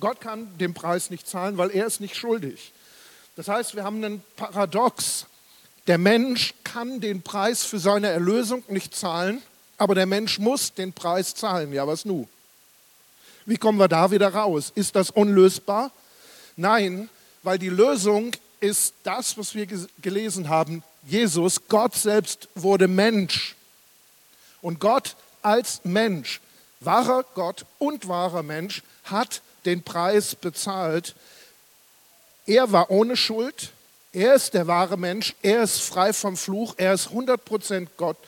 Gott 0.01 0.21
kann 0.21 0.49
den 0.59 0.75
Preis 0.75 1.11
nicht 1.11 1.29
zahlen, 1.29 1.59
weil 1.59 1.71
er 1.71 1.87
ist 1.87 2.01
nicht 2.01 2.17
schuldig. 2.17 2.73
Das 3.37 3.47
heißt, 3.47 3.77
wir 3.77 3.85
haben 3.85 4.03
einen 4.03 4.25
Paradox. 4.35 5.27
Der 5.87 5.99
Mensch 5.99 6.55
kann 6.65 7.01
den 7.01 7.23
Preis 7.23 7.63
für 7.63 7.79
seine 7.79 8.09
Erlösung 8.09 8.65
nicht 8.67 8.97
zahlen, 8.97 9.41
aber 9.77 9.95
der 9.95 10.07
Mensch 10.07 10.41
muss 10.41 10.75
den 10.75 10.93
Preis 10.93 11.37
zahlen. 11.37 11.73
Ja, 11.73 11.87
was 11.87 12.05
nu? 12.05 12.27
Wie 13.47 13.59
kommen 13.59 13.79
wir 13.79 13.87
da 13.87 14.11
wieder 14.11 14.35
raus? 14.35 14.73
Ist 14.75 14.97
das 14.97 15.13
unlösbar? 15.13 15.93
Nein, 16.57 17.09
weil 17.49 17.59
die 17.59 17.71
Lösung 17.71 18.33
ist 18.61 18.93
das, 19.05 19.39
was 19.39 19.55
wir 19.55 19.67
gelesen 20.03 20.51
haben. 20.51 20.83
Jesus, 21.07 21.67
Gott 21.67 21.95
selbst 21.95 22.47
wurde 22.55 22.89
Mensch. 22.89 23.57
Und 24.61 24.81
Gott 24.81 25.17
als 25.41 25.81
Mensch, 25.83 26.43
wahrer 26.81 27.25
Gott 27.33 27.65
und 27.79 28.07
wahrer 28.07 28.43
Mensch, 28.43 28.83
hat 29.05 29.41
den 29.65 29.83
Preis 29.83 30.35
bezahlt. 30.35 31.15
Er 32.45 32.71
war 32.71 32.91
ohne 32.91 33.17
Schuld. 33.17 33.71
Er 34.13 34.35
ist 34.35 34.53
der 34.53 34.67
wahre 34.67 34.99
Mensch. 34.99 35.35
Er 35.41 35.63
ist 35.63 35.81
frei 35.81 36.13
vom 36.13 36.37
Fluch. 36.37 36.75
Er 36.77 36.93
ist 36.93 37.09
100% 37.09 37.87
Gott 37.97 38.19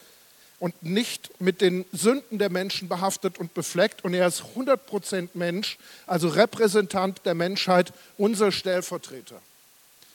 und 0.60 0.82
nicht 0.82 1.30
mit 1.40 1.62
den 1.62 1.86
Sünden 1.90 2.38
der 2.38 2.50
Menschen 2.50 2.88
behaftet 2.88 3.38
und 3.38 3.54
befleckt. 3.54 4.04
Und 4.04 4.14
er 4.14 4.28
ist 4.28 4.44
100% 4.54 5.30
Mensch, 5.34 5.78
also 6.06 6.28
Repräsentant 6.28 7.22
der 7.24 7.34
Menschheit, 7.34 7.92
unser 8.18 8.52
Stellvertreter. 8.52 9.40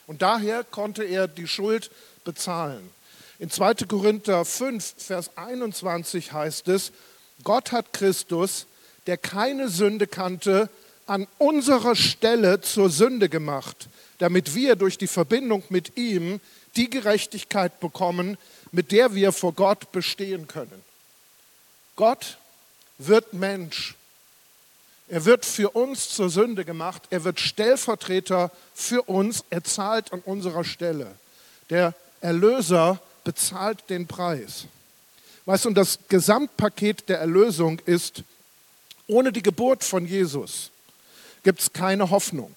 Und 0.07 0.21
daher 0.21 0.63
konnte 0.63 1.03
er 1.03 1.27
die 1.27 1.47
Schuld 1.47 1.89
bezahlen. 2.23 2.91
In 3.39 3.49
2. 3.49 3.73
Korinther 3.87 4.45
5, 4.45 4.93
Vers 4.97 5.31
21 5.35 6.31
heißt 6.31 6.67
es, 6.69 6.91
Gott 7.43 7.71
hat 7.71 7.91
Christus, 7.91 8.67
der 9.07 9.17
keine 9.17 9.67
Sünde 9.67 10.07
kannte, 10.07 10.69
an 11.07 11.27
unserer 11.37 11.95
Stelle 11.95 12.61
zur 12.61 12.89
Sünde 12.89 13.29
gemacht, 13.29 13.89
damit 14.19 14.55
wir 14.55 14.75
durch 14.75 14.97
die 14.97 15.07
Verbindung 15.07 15.63
mit 15.69 15.97
ihm 15.97 16.39
die 16.75 16.89
Gerechtigkeit 16.89 17.79
bekommen, 17.79 18.37
mit 18.75 18.91
der 18.91 19.15
wir 19.15 19.32
vor 19.32 19.53
Gott 19.53 19.91
bestehen 19.94 20.48
können. 20.48 20.84
Gott 21.96 22.38
wird 22.98 23.34
Mensch. 23.34 23.96
Er 25.08 25.24
wird 25.24 25.46
für 25.46 25.70
uns 25.70 26.10
zur 26.10 26.29
Sünde 26.29 26.65
gemacht. 26.65 27.03
Er 27.10 27.24
wird 27.24 27.39
Stellvertreter 27.39 28.51
für 28.74 29.03
uns. 29.03 29.46
Er 29.50 29.63
zahlt 29.63 30.12
an 30.12 30.20
unserer 30.25 30.65
Stelle. 30.65 31.15
Der 31.70 31.94
Erlöser 32.20 33.00
bezahlt 33.24 33.89
den 33.89 34.08
Preis. 34.08 34.65
Weißt 35.46 35.63
du, 35.63 35.70
und 35.70 35.75
das 35.75 36.00
Gesamtpaket 36.10 37.08
der 37.08 37.20
Erlösung 37.20 37.79
ist, 37.86 38.24
ohne 39.08 39.32
die 39.32 39.44
Geburt 39.44 39.86
von 39.86 40.05
Jesus 40.05 40.72
gibt 41.44 41.62
es 41.62 41.72
keine 41.72 42.10
Hoffnung 42.10 42.51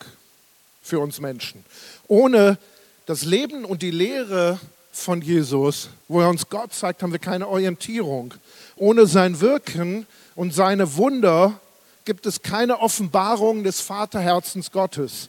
für 0.82 0.98
uns 0.98 1.20
Menschen. 1.20 1.64
Ohne 2.08 2.58
das 3.06 3.22
Leben 3.22 3.64
und 3.64 3.82
die 3.82 3.90
Lehre 3.90 4.58
von 4.98 5.22
Jesus, 5.22 5.90
wo 6.08 6.20
er 6.20 6.28
uns 6.28 6.48
Gott 6.48 6.72
zeigt, 6.72 7.02
haben 7.02 7.12
wir 7.12 7.18
keine 7.18 7.48
Orientierung. 7.48 8.34
Ohne 8.76 9.06
sein 9.06 9.40
Wirken 9.40 10.06
und 10.34 10.54
seine 10.54 10.96
Wunder 10.96 11.60
gibt 12.04 12.26
es 12.26 12.42
keine 12.42 12.80
Offenbarung 12.80 13.64
des 13.64 13.80
Vaterherzens 13.80 14.70
Gottes. 14.72 15.28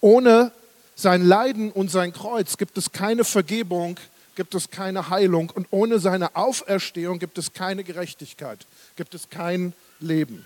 Ohne 0.00 0.52
sein 0.94 1.24
Leiden 1.24 1.72
und 1.72 1.90
sein 1.90 2.12
Kreuz 2.12 2.56
gibt 2.56 2.78
es 2.78 2.92
keine 2.92 3.24
Vergebung, 3.24 3.98
gibt 4.36 4.54
es 4.54 4.70
keine 4.70 5.10
Heilung 5.10 5.50
und 5.50 5.66
ohne 5.70 5.98
seine 5.98 6.36
Auferstehung 6.36 7.18
gibt 7.18 7.38
es 7.38 7.52
keine 7.52 7.84
Gerechtigkeit, 7.84 8.66
gibt 8.96 9.14
es 9.14 9.28
kein 9.28 9.72
Leben. 9.98 10.44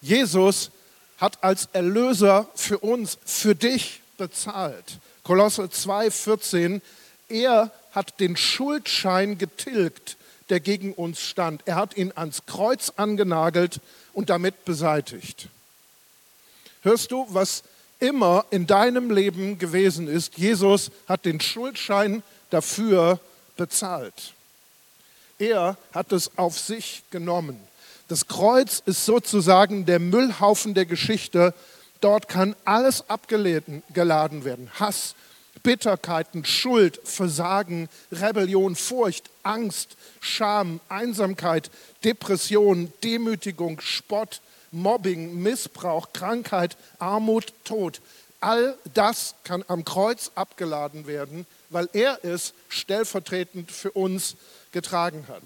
Jesus 0.00 0.70
hat 1.18 1.42
als 1.42 1.68
Erlöser 1.72 2.48
für 2.54 2.78
uns, 2.78 3.18
für 3.24 3.54
dich 3.54 4.00
bezahlt. 4.18 4.98
Kolosse 5.22 5.70
2, 5.70 6.10
14, 6.10 6.82
er 7.28 7.70
hat 7.92 8.20
den 8.20 8.36
Schuldschein 8.36 9.38
getilgt, 9.38 10.16
der 10.48 10.60
gegen 10.60 10.92
uns 10.92 11.20
stand. 11.20 11.62
Er 11.66 11.76
hat 11.76 11.96
ihn 11.96 12.12
ans 12.14 12.42
Kreuz 12.46 12.92
angenagelt 12.96 13.80
und 14.12 14.30
damit 14.30 14.64
beseitigt. 14.64 15.48
Hörst 16.82 17.10
du, 17.10 17.26
was 17.30 17.64
immer 17.98 18.44
in 18.50 18.66
deinem 18.66 19.10
Leben 19.10 19.58
gewesen 19.58 20.06
ist? 20.08 20.38
Jesus 20.38 20.90
hat 21.08 21.24
den 21.24 21.40
Schuldschein 21.40 22.22
dafür 22.50 23.18
bezahlt. 23.56 24.34
Er 25.38 25.76
hat 25.92 26.12
es 26.12 26.38
auf 26.38 26.58
sich 26.58 27.02
genommen. 27.10 27.60
Das 28.08 28.28
Kreuz 28.28 28.82
ist 28.86 29.04
sozusagen 29.04 29.84
der 29.84 29.98
Müllhaufen 29.98 30.74
der 30.74 30.86
Geschichte. 30.86 31.52
Dort 32.00 32.28
kann 32.28 32.54
alles 32.64 33.10
abgeladen 33.10 34.44
werden. 34.44 34.70
Hass, 34.78 35.14
Bitterkeiten, 35.66 36.44
Schuld, 36.44 37.00
Versagen, 37.02 37.88
Rebellion, 38.12 38.76
Furcht, 38.76 39.30
Angst, 39.42 39.96
Scham, 40.20 40.78
Einsamkeit, 40.88 41.72
Depression, 42.04 42.92
Demütigung, 43.02 43.80
Spott, 43.80 44.42
Mobbing, 44.70 45.42
Missbrauch, 45.42 46.12
Krankheit, 46.12 46.76
Armut, 47.00 47.52
Tod. 47.64 48.00
All 48.38 48.78
das 48.94 49.34
kann 49.42 49.64
am 49.66 49.84
Kreuz 49.84 50.30
abgeladen 50.36 51.08
werden, 51.08 51.46
weil 51.70 51.88
er 51.94 52.24
es 52.24 52.52
stellvertretend 52.68 53.72
für 53.72 53.90
uns 53.90 54.36
getragen 54.70 55.26
hat. 55.26 55.42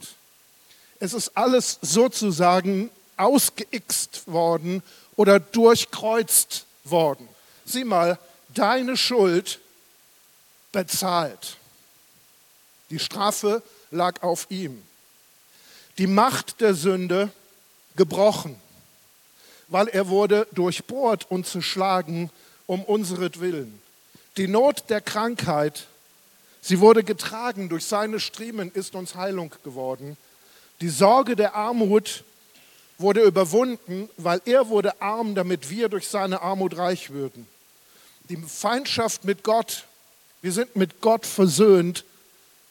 Es 0.98 1.14
ist 1.14 1.34
alles 1.34 1.78
sozusagen 1.80 2.90
ausgeixt 3.16 4.26
worden 4.26 4.82
oder 5.16 5.40
durchkreuzt 5.40 6.66
worden. 6.84 7.26
Sieh 7.64 7.84
mal, 7.84 8.18
deine 8.50 8.98
Schuld 8.98 9.60
bezahlt. 10.72 11.56
Die 12.90 12.98
Strafe 12.98 13.62
lag 13.90 14.22
auf 14.22 14.46
ihm. 14.50 14.82
Die 15.98 16.06
Macht 16.06 16.60
der 16.60 16.74
Sünde 16.74 17.30
gebrochen, 17.96 18.56
weil 19.68 19.88
er 19.88 20.08
wurde 20.08 20.46
durchbohrt 20.52 21.30
und 21.30 21.46
zerschlagen 21.46 22.30
um 22.66 22.84
unseretwillen. 22.84 23.80
Die 24.36 24.48
Not 24.48 24.84
der 24.88 25.00
Krankheit, 25.00 25.86
sie 26.60 26.80
wurde 26.80 27.04
getragen, 27.04 27.68
durch 27.68 27.84
seine 27.84 28.20
Striemen 28.20 28.70
ist 28.72 28.94
uns 28.94 29.14
Heilung 29.14 29.52
geworden. 29.64 30.16
Die 30.80 30.88
Sorge 30.88 31.36
der 31.36 31.54
Armut 31.54 32.24
wurde 32.98 33.22
überwunden, 33.22 34.08
weil 34.16 34.40
er 34.44 34.68
wurde 34.68 35.00
arm, 35.02 35.34
damit 35.34 35.68
wir 35.70 35.88
durch 35.88 36.08
seine 36.08 36.42
Armut 36.42 36.76
reich 36.76 37.10
würden. 37.10 37.46
Die 38.28 38.36
Feindschaft 38.36 39.24
mit 39.24 39.42
Gott, 39.42 39.84
wir 40.42 40.52
sind 40.52 40.76
mit 40.76 41.00
Gott 41.00 41.26
versöhnt, 41.26 42.04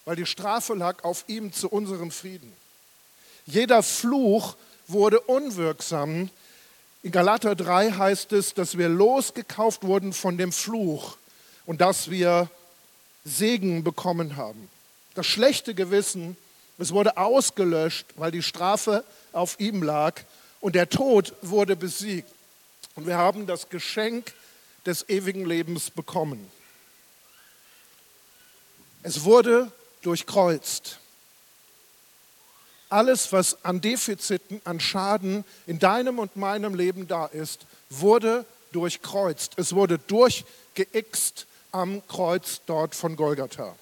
weil 0.05 0.15
die 0.15 0.25
Strafe 0.25 0.73
lag 0.73 1.03
auf 1.03 1.25
ihm 1.27 1.53
zu 1.53 1.69
unserem 1.69 2.11
Frieden. 2.11 2.51
Jeder 3.45 3.83
Fluch 3.83 4.55
wurde 4.87 5.19
unwirksam. 5.21 6.29
In 7.03 7.11
Galater 7.11 7.55
3 7.55 7.91
heißt 7.91 8.33
es, 8.33 8.53
dass 8.53 8.77
wir 8.77 8.89
losgekauft 8.89 9.83
wurden 9.83 10.13
von 10.13 10.37
dem 10.37 10.51
Fluch 10.51 11.17
und 11.65 11.81
dass 11.81 12.09
wir 12.09 12.49
Segen 13.23 13.83
bekommen 13.83 14.35
haben. 14.35 14.69
Das 15.15 15.27
schlechte 15.27 15.75
Gewissen 15.75 16.37
es 16.79 16.93
wurde 16.93 17.17
ausgelöscht, 17.17 18.05
weil 18.15 18.31
die 18.31 18.41
Strafe 18.41 19.03
auf 19.33 19.59
ihm 19.59 19.83
lag 19.83 20.21
und 20.61 20.75
der 20.75 20.89
Tod 20.89 21.33
wurde 21.41 21.75
besiegt. 21.75 22.29
Und 22.95 23.05
wir 23.05 23.17
haben 23.17 23.47
das 23.47 23.67
Geschenk 23.67 24.33
des 24.85 25.07
ewigen 25.09 25.45
Lebens 25.45 25.89
bekommen. 25.91 26.49
Es 29.03 29.23
wurde 29.23 29.71
durchkreuzt. 30.01 30.99
Alles, 32.89 33.31
was 33.31 33.63
an 33.63 33.81
Defiziten, 33.81 34.61
an 34.65 34.79
Schaden 34.79 35.45
in 35.67 35.79
deinem 35.79 36.19
und 36.19 36.35
meinem 36.35 36.73
Leben 36.73 37.07
da 37.07 37.27
ist, 37.27 37.61
wurde 37.89 38.45
durchkreuzt. 38.71 39.53
Es 39.57 39.73
wurde 39.73 39.99
durchgeixt 39.99 41.45
am 41.71 42.01
Kreuz 42.07 42.61
dort 42.65 42.95
von 42.95 43.15
Golgatha. 43.15 43.75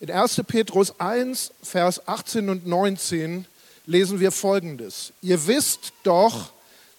In 0.00 0.10
1. 0.10 0.42
Petrus 0.46 0.98
1, 1.00 1.52
Vers 1.62 2.06
18 2.06 2.48
und 2.48 2.66
19 2.66 3.46
lesen 3.86 4.20
wir 4.20 4.30
Folgendes. 4.30 5.12
Ihr 5.22 5.44
wisst 5.48 5.92
doch, 6.04 6.52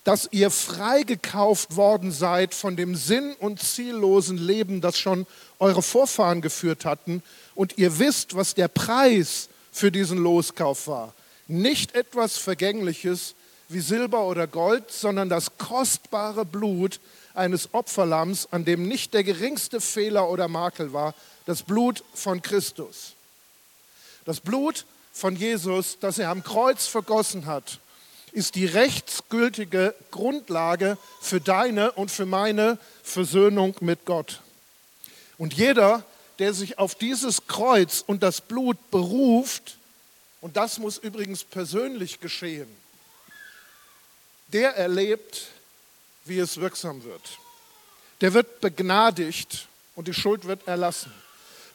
dass 0.10 0.28
ihr 0.32 0.50
freigekauft 0.50 1.76
worden 1.76 2.12
seid 2.12 2.56
von 2.56 2.76
dem 2.76 2.95
sinn- 2.95 3.36
und 3.36 3.62
ziellosen 3.62 4.39
Leben, 4.39 4.82
das 4.82 4.98
schon 4.98 5.28
eure 5.60 5.84
Vorfahren 5.84 6.41
geführt 6.41 6.84
hatten. 6.84 7.22
Und 7.54 7.78
ihr 7.78 8.00
wisst, 8.00 8.36
was 8.36 8.56
der 8.56 8.69
Preis 8.69 9.50
für 9.72 9.91
diesen 9.91 10.17
Loskauf 10.17 10.88
war. 10.88 11.13
Nicht 11.48 11.93
etwas 11.93 12.39
Vergängliches 12.39 13.36
wie 13.67 13.82
Silber 13.82 14.24
oder 14.24 14.48
Gold, 14.48 14.89
sondern 14.89 15.30
das 15.30 15.60
kostbare 15.60 16.43
Blut 16.43 17.00
eines 17.36 17.72
Opferlamms, 17.76 18.48
an 18.50 18.65
dem 18.65 18.88
nicht 18.88 19.13
der 19.13 19.24
geringste 19.24 19.80
Fehler 19.80 20.28
oder 20.28 20.48
Makel 20.48 20.91
war, 20.91 21.13
das 21.45 21.62
Blut 21.62 22.04
von 22.15 22.41
Christus. 22.41 23.13
Das 24.26 24.39
Blut 24.39 24.86
von 25.13 25.36
Jesus, 25.36 26.00
das 26.00 26.17
er 26.17 26.32
am 26.32 26.43
Kreuz 26.43 26.88
vergossen 26.88 27.45
hat, 27.45 27.78
ist 28.32 28.56
die 28.56 28.65
rechtsgültige 28.65 29.96
Grundlage 30.12 30.98
für 31.22 31.42
deine 31.42 31.92
und 31.94 32.12
für 32.12 32.26
meine 32.26 32.78
Versöhnung 33.04 33.76
mit 33.82 34.06
Gott. 34.06 34.42
Und 35.38 35.54
jeder, 35.54 36.04
der 36.39 36.54
sich 36.54 36.78
auf 36.78 36.96
dieses 36.96 37.48
Kreuz 37.48 38.04
und 38.06 38.24
das 38.24 38.42
Blut 38.42 38.78
beruft, 38.92 39.78
und 40.42 40.58
das 40.58 40.80
muss 40.80 40.98
übrigens 40.98 41.44
persönlich 41.44 42.20
geschehen, 42.20 42.70
der 44.48 44.76
erlebt, 44.76 45.48
wie 46.26 46.39
es 46.39 46.60
wirksam 46.60 47.04
wird. 47.04 47.39
Der 48.22 48.34
wird 48.34 48.62
begnadigt 48.62 49.68
und 49.96 50.08
die 50.08 50.13
Schuld 50.13 50.46
wird 50.46 50.68
erlassen. 50.68 51.12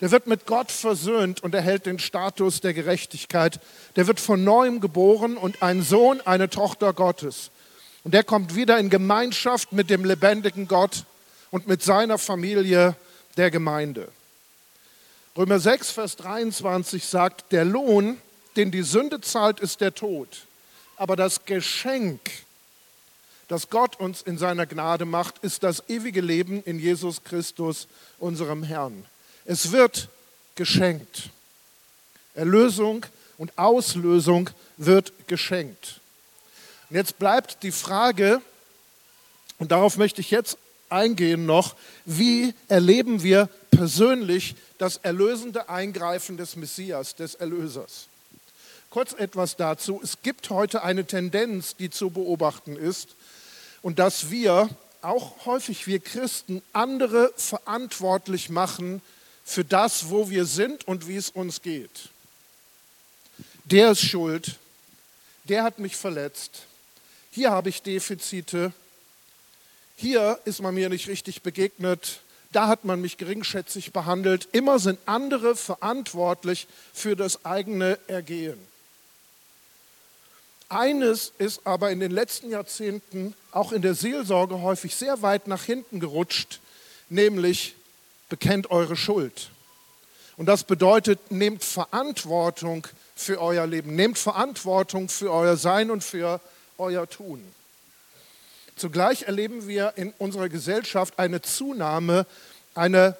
Der 0.01 0.11
wird 0.11 0.27
mit 0.27 0.47
Gott 0.47 0.73
versöhnt 0.73 1.43
und 1.43 1.55
erhält 1.55 1.87
den 1.87 1.99
Status 1.99 2.61
der 2.61 2.75
Gerechtigkeit. 2.75 3.61
Der 3.97 4.07
wird 4.07 4.21
von 4.21 4.43
neuem 4.43 4.81
geboren 4.81 5.37
und 5.37 5.63
ein 5.63 5.83
Sohn, 5.83 6.21
eine 6.23 6.51
Tochter 6.51 6.93
Gottes. 6.93 7.51
Und 8.03 8.13
der 8.13 8.25
kommt 8.25 8.55
wieder 8.55 8.79
in 8.79 8.91
Gemeinschaft 8.91 9.73
mit 9.73 9.91
dem 9.91 10.05
lebendigen 10.05 10.69
Gott 10.69 11.05
und 11.51 11.67
mit 11.67 11.83
seiner 11.83 12.19
Familie 12.19 12.97
der 13.37 13.51
Gemeinde. 13.51 14.09
Römer 15.37 15.59
6, 15.59 15.91
Vers 15.91 16.17
23 16.17 17.05
sagt, 17.05 17.51
der 17.51 17.65
Lohn, 17.65 18.19
den 18.57 18.71
die 18.71 18.83
Sünde 18.83 19.21
zahlt, 19.21 19.59
ist 19.59 19.81
der 19.81 19.95
Tod. 19.95 20.47
Aber 20.97 21.17
das 21.17 21.45
Geschenk, 21.45 22.21
das 23.49 23.69
Gott 23.69 23.99
uns 23.99 24.23
in 24.23 24.39
seiner 24.39 24.67
Gnade 24.67 25.05
macht, 25.05 25.39
ist 25.39 25.63
das 25.63 25.89
ewige 25.89 26.21
Leben 26.21 26.63
in 26.63 26.79
Jesus 26.79 27.25
Christus, 27.25 27.89
unserem 28.19 28.63
Herrn. 28.63 29.05
Es 29.45 29.73
wird 29.73 30.09
geschenkt. 30.55 31.31
Erlösung 32.35 33.05
und 33.39 33.57
Auslösung 33.57 34.51
wird 34.77 35.13
geschenkt. 35.27 36.01
Und 36.91 36.97
jetzt 36.97 37.19
bleibt 37.19 37.63
die 37.63 37.73
Frage, 37.73 38.41
und 39.59 39.71
darauf 39.71 39.97
möchte 39.97 40.21
ich 40.21 40.31
jetzt 40.31 40.57
eingehen 40.89 41.47
noch, 41.47 41.77
wie 42.05 42.55
erleben 42.69 43.23
wir 43.23 43.49
persönlich 43.71 44.55
das 44.79 44.99
erlösende 44.99 45.69
Eingreifen 45.69 46.37
des 46.37 46.57
Messias, 46.57 47.15
des 47.15 47.35
Erlösers? 47.35 48.07
Kurz 48.91 49.13
etwas 49.13 49.57
dazu. 49.57 50.01
Es 50.03 50.23
gibt 50.23 50.51
heute 50.51 50.83
eine 50.85 51.05
Tendenz, 51.05 51.75
die 51.77 51.91
zu 51.91 52.11
beobachten 52.11 52.77
ist, 52.77 53.09
und 53.83 53.99
dass 53.99 54.31
wir, 54.31 54.71
auch 55.03 55.45
häufig 55.45 55.87
wir 55.87 56.01
Christen, 56.01 56.63
andere 56.73 57.33
verantwortlich 57.37 58.49
machen 58.49 59.03
für 59.45 59.65
das, 59.65 60.11
wo 60.11 60.31
wir 60.31 60.47
sind 60.47 60.89
und 60.89 61.07
wie 61.07 61.17
es 61.17 61.31
uns 61.31 61.63
geht. 61.63 62.09
Der 63.65 63.91
ist 63.93 64.03
schuld, 64.03 64.59
der 65.45 65.63
hat 65.63 65.79
mich 65.79 65.97
verletzt, 65.97 66.63
hier 67.31 67.51
habe 67.51 67.69
ich 67.69 67.83
Defizite, 67.83 68.73
hier 69.97 70.39
ist 70.45 70.61
man 70.61 70.75
mir 70.75 70.89
nicht 70.89 71.09
richtig 71.09 71.43
begegnet, 71.43 72.21
da 72.53 72.69
hat 72.69 72.85
man 72.85 73.01
mich 73.01 73.17
geringschätzig 73.17 73.93
behandelt. 73.93 74.49
Immer 74.53 74.79
sind 74.79 75.01
andere 75.07 75.57
verantwortlich 75.57 76.69
für 76.93 77.17
das 77.17 77.45
eigene 77.45 77.99
Ergehen. 78.07 78.59
Eines 80.69 81.33
ist 81.39 81.67
aber 81.67 81.91
in 81.91 82.01
den 82.01 82.13
letzten 82.13 82.51
Jahrzehnten 82.51 83.35
auch 83.51 83.73
in 83.73 83.83
der 83.83 83.95
Seelsorge 83.95 84.61
häufig 84.63 84.95
sehr 84.95 85.21
weit 85.23 85.49
nach 85.49 85.65
hinten 85.65 86.01
gerutscht, 86.01 86.61
nämlich 87.09 87.75
bekennt 88.35 88.73
eure 88.73 88.97
Schuld. 88.97 89.51
Und 90.37 90.47
das 90.47 90.64
bedeutet, 90.64 91.31
nehmt 91.31 91.62
Verantwortung 91.62 92.85
für 93.14 93.40
euer 93.40 93.64
Leben, 93.64 93.94
nehmt 93.94 94.18
Verantwortung 94.18 95.09
für 95.09 95.31
euer 95.31 95.57
Sein 95.57 95.88
und 95.88 96.03
für 96.03 96.40
euer 96.77 97.09
Tun. 97.09 97.44
Zugleich 98.75 99.23
erleben 99.23 99.68
wir 99.68 99.92
in 99.94 100.12
unserer 100.18 100.49
Gesellschaft 100.49 101.16
eine 101.16 101.42
Zunahme, 101.42 102.27
eine 102.75 103.16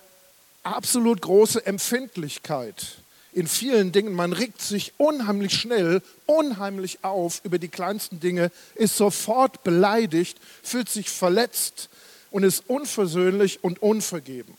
absolut 0.65 1.21
große 1.23 1.65
Empfindlichkeit 1.65 2.97
in 3.35 3.47
vielen 3.47 3.93
Dingen. 3.93 4.15
Man 4.15 4.33
regt 4.33 4.61
sich 4.63 4.95
unheimlich 4.97 5.55
schnell, 5.55 6.03
unheimlich 6.27 6.99
auf 7.03 7.41
über 7.45 7.61
die 7.61 7.69
kleinsten 7.69 8.19
Dinge, 8.19 8.51
ist 8.75 8.97
sofort 8.97 9.63
beleidigt, 9.63 10.39
fühlt 10.65 10.89
sich 10.89 11.09
verletzt 11.09 11.89
und 12.33 12.43
ist 12.43 12.65
unversöhnlich 12.67 13.63
und 13.63 13.81
unvergeben. 13.81 14.57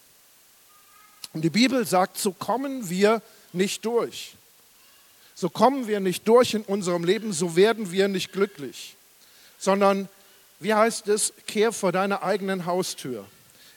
Und 1.35 1.41
die 1.41 1.49
Bibel 1.49 1.85
sagt, 1.85 2.17
so 2.17 2.31
kommen 2.31 2.89
wir 2.89 3.21
nicht 3.51 3.83
durch. 3.83 4.35
So 5.35 5.49
kommen 5.49 5.85
wir 5.85 5.99
nicht 5.99 6.25
durch 6.29 6.53
in 6.53 6.61
unserem 6.61 7.03
Leben, 7.03 7.33
so 7.33 7.57
werden 7.57 7.91
wir 7.91 8.07
nicht 8.07 8.31
glücklich, 8.31 8.95
sondern 9.59 10.07
wie 10.61 10.73
heißt 10.73 11.09
es, 11.09 11.33
kehr 11.45 11.73
vor 11.73 11.91
deiner 11.91 12.23
eigenen 12.23 12.65
Haustür. 12.65 13.25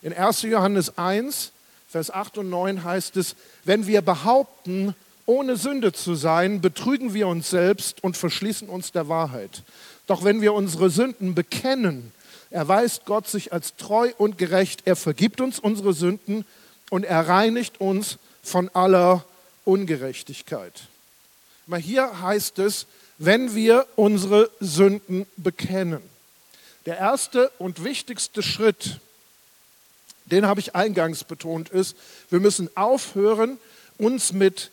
In 0.02 0.12
1. 0.12 0.42
Johannes 0.42 0.96
1, 0.96 1.50
Vers 1.88 2.12
8 2.12 2.38
und 2.38 2.48
9 2.48 2.84
heißt 2.84 3.16
es, 3.16 3.34
wenn 3.64 3.88
wir 3.88 4.02
behaupten, 4.02 4.94
ohne 5.26 5.56
Sünde 5.56 5.92
zu 5.92 6.14
sein, 6.14 6.60
betrügen 6.60 7.12
wir 7.12 7.26
uns 7.26 7.50
selbst 7.50 8.04
und 8.04 8.16
verschließen 8.16 8.68
uns 8.68 8.92
der 8.92 9.08
Wahrheit. 9.08 9.64
Doch 10.06 10.22
wenn 10.22 10.42
wir 10.42 10.54
unsere 10.54 10.90
Sünden 10.90 11.34
bekennen, 11.34 12.12
erweist 12.50 13.04
Gott 13.04 13.26
sich 13.26 13.52
als 13.52 13.74
treu 13.74 14.12
und 14.16 14.38
gerecht. 14.38 14.82
Er 14.84 14.94
vergibt 14.94 15.40
uns 15.40 15.58
unsere 15.58 15.92
Sünden 15.92 16.44
und 16.90 17.04
er 17.04 17.28
reinigt 17.28 17.80
uns 17.80 18.18
von 18.42 18.68
aller 18.74 19.24
Ungerechtigkeit. 19.64 20.82
Mal 21.66 21.80
hier 21.80 22.22
heißt 22.22 22.58
es, 22.60 22.86
wenn 23.18 23.54
wir 23.54 23.86
unsere 23.96 24.50
Sünden 24.60 25.26
bekennen. 25.36 26.00
Der 26.86 26.96
erste 26.96 27.50
und 27.58 27.84
wichtigste 27.84 28.42
Schritt, 28.42 29.00
den 30.26 30.46
habe 30.46 30.60
ich 30.60 30.74
eingangs 30.74 31.24
betont, 31.24 31.68
ist, 31.68 31.96
wir 32.30 32.40
müssen 32.40 32.70
aufhören, 32.76 33.58
uns 33.98 34.32
mit 34.32 34.70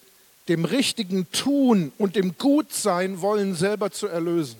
dem 0.47 0.63
richtigen 0.63 1.29
Tun 1.31 1.91
und 1.97 2.15
dem 2.15 2.37
Gutsein 2.37 3.21
wollen 3.21 3.55
selber 3.55 3.91
zu 3.91 4.07
erlösen. 4.07 4.57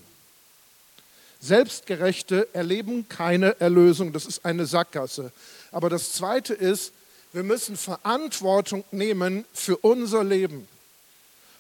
Selbstgerechte 1.40 2.48
erleben 2.54 3.08
keine 3.08 3.60
Erlösung, 3.62 4.12
das 4.12 4.26
ist 4.26 4.44
eine 4.46 4.66
Sackgasse. 4.66 5.32
Aber 5.72 5.90
das 5.90 6.14
Zweite 6.14 6.56
ist, 6.56 6.92
wir 7.36 7.44
müssen 7.44 7.76
Verantwortung 7.76 8.86
nehmen 8.92 9.44
für 9.52 9.76
unser 9.76 10.24
Leben. 10.24 10.70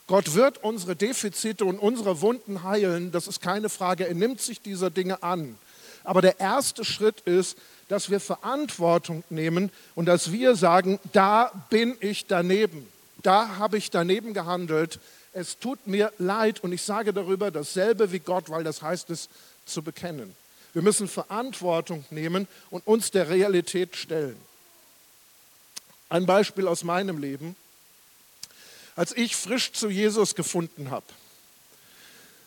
Gott 0.07 0.33
wird 0.33 0.63
unsere 0.63 0.95
Defizite 0.95 1.65
und 1.65 1.79
unsere 1.79 2.21
Wunden 2.21 2.63
heilen, 2.63 3.11
das 3.11 3.27
ist 3.27 3.41
keine 3.41 3.67
Frage. 3.67 4.07
Er 4.07 4.13
nimmt 4.13 4.39
sich 4.39 4.61
dieser 4.61 4.89
Dinge 4.89 5.21
an. 5.21 5.57
Aber 6.05 6.21
der 6.21 6.39
erste 6.39 6.85
Schritt 6.85 7.19
ist, 7.21 7.57
dass 7.89 8.09
wir 8.09 8.21
Verantwortung 8.21 9.25
nehmen 9.29 9.69
und 9.95 10.05
dass 10.05 10.31
wir 10.31 10.55
sagen, 10.55 10.97
da 11.11 11.51
bin 11.69 11.97
ich 11.99 12.25
daneben, 12.25 12.87
da 13.21 13.57
habe 13.57 13.77
ich 13.77 13.91
daneben 13.91 14.33
gehandelt, 14.33 14.99
es 15.33 15.59
tut 15.59 15.87
mir 15.87 16.13
leid 16.19 16.63
und 16.63 16.71
ich 16.71 16.83
sage 16.83 17.11
darüber 17.11 17.51
dasselbe 17.51 18.13
wie 18.13 18.19
Gott, 18.19 18.49
weil 18.49 18.63
das 18.63 18.81
heißt 18.81 19.09
es 19.09 19.27
zu 19.65 19.81
bekennen. 19.81 20.33
Wir 20.71 20.83
müssen 20.83 21.09
Verantwortung 21.09 22.05
nehmen 22.11 22.47
und 22.69 22.87
uns 22.87 23.11
der 23.11 23.29
Realität 23.29 23.97
stellen. 23.97 24.37
Ein 26.15 26.25
Beispiel 26.25 26.69
aus 26.69 26.85
meinem 26.85 27.17
Leben. 27.17 27.57
Als 28.95 29.11
ich 29.17 29.35
frisch 29.35 29.73
zu 29.73 29.89
Jesus 29.89 30.33
gefunden 30.33 30.89
habe, 30.89 31.05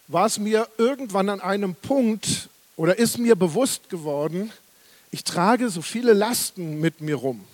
war 0.07 0.25
es 0.25 0.39
mir 0.39 0.67
irgendwann 0.79 1.29
an 1.29 1.43
einem 1.43 1.75
Punkt 1.75 2.49
oder 2.77 2.99
ist 2.99 3.19
mir 3.19 3.37
bewusst 3.37 3.91
geworden, 3.91 4.55
ich 5.11 5.23
trage 5.23 5.69
so 5.69 5.83
viele 5.83 6.15
Lasten 6.15 6.81
mit 6.81 7.03
mir 7.03 7.17
rum. 7.17 7.45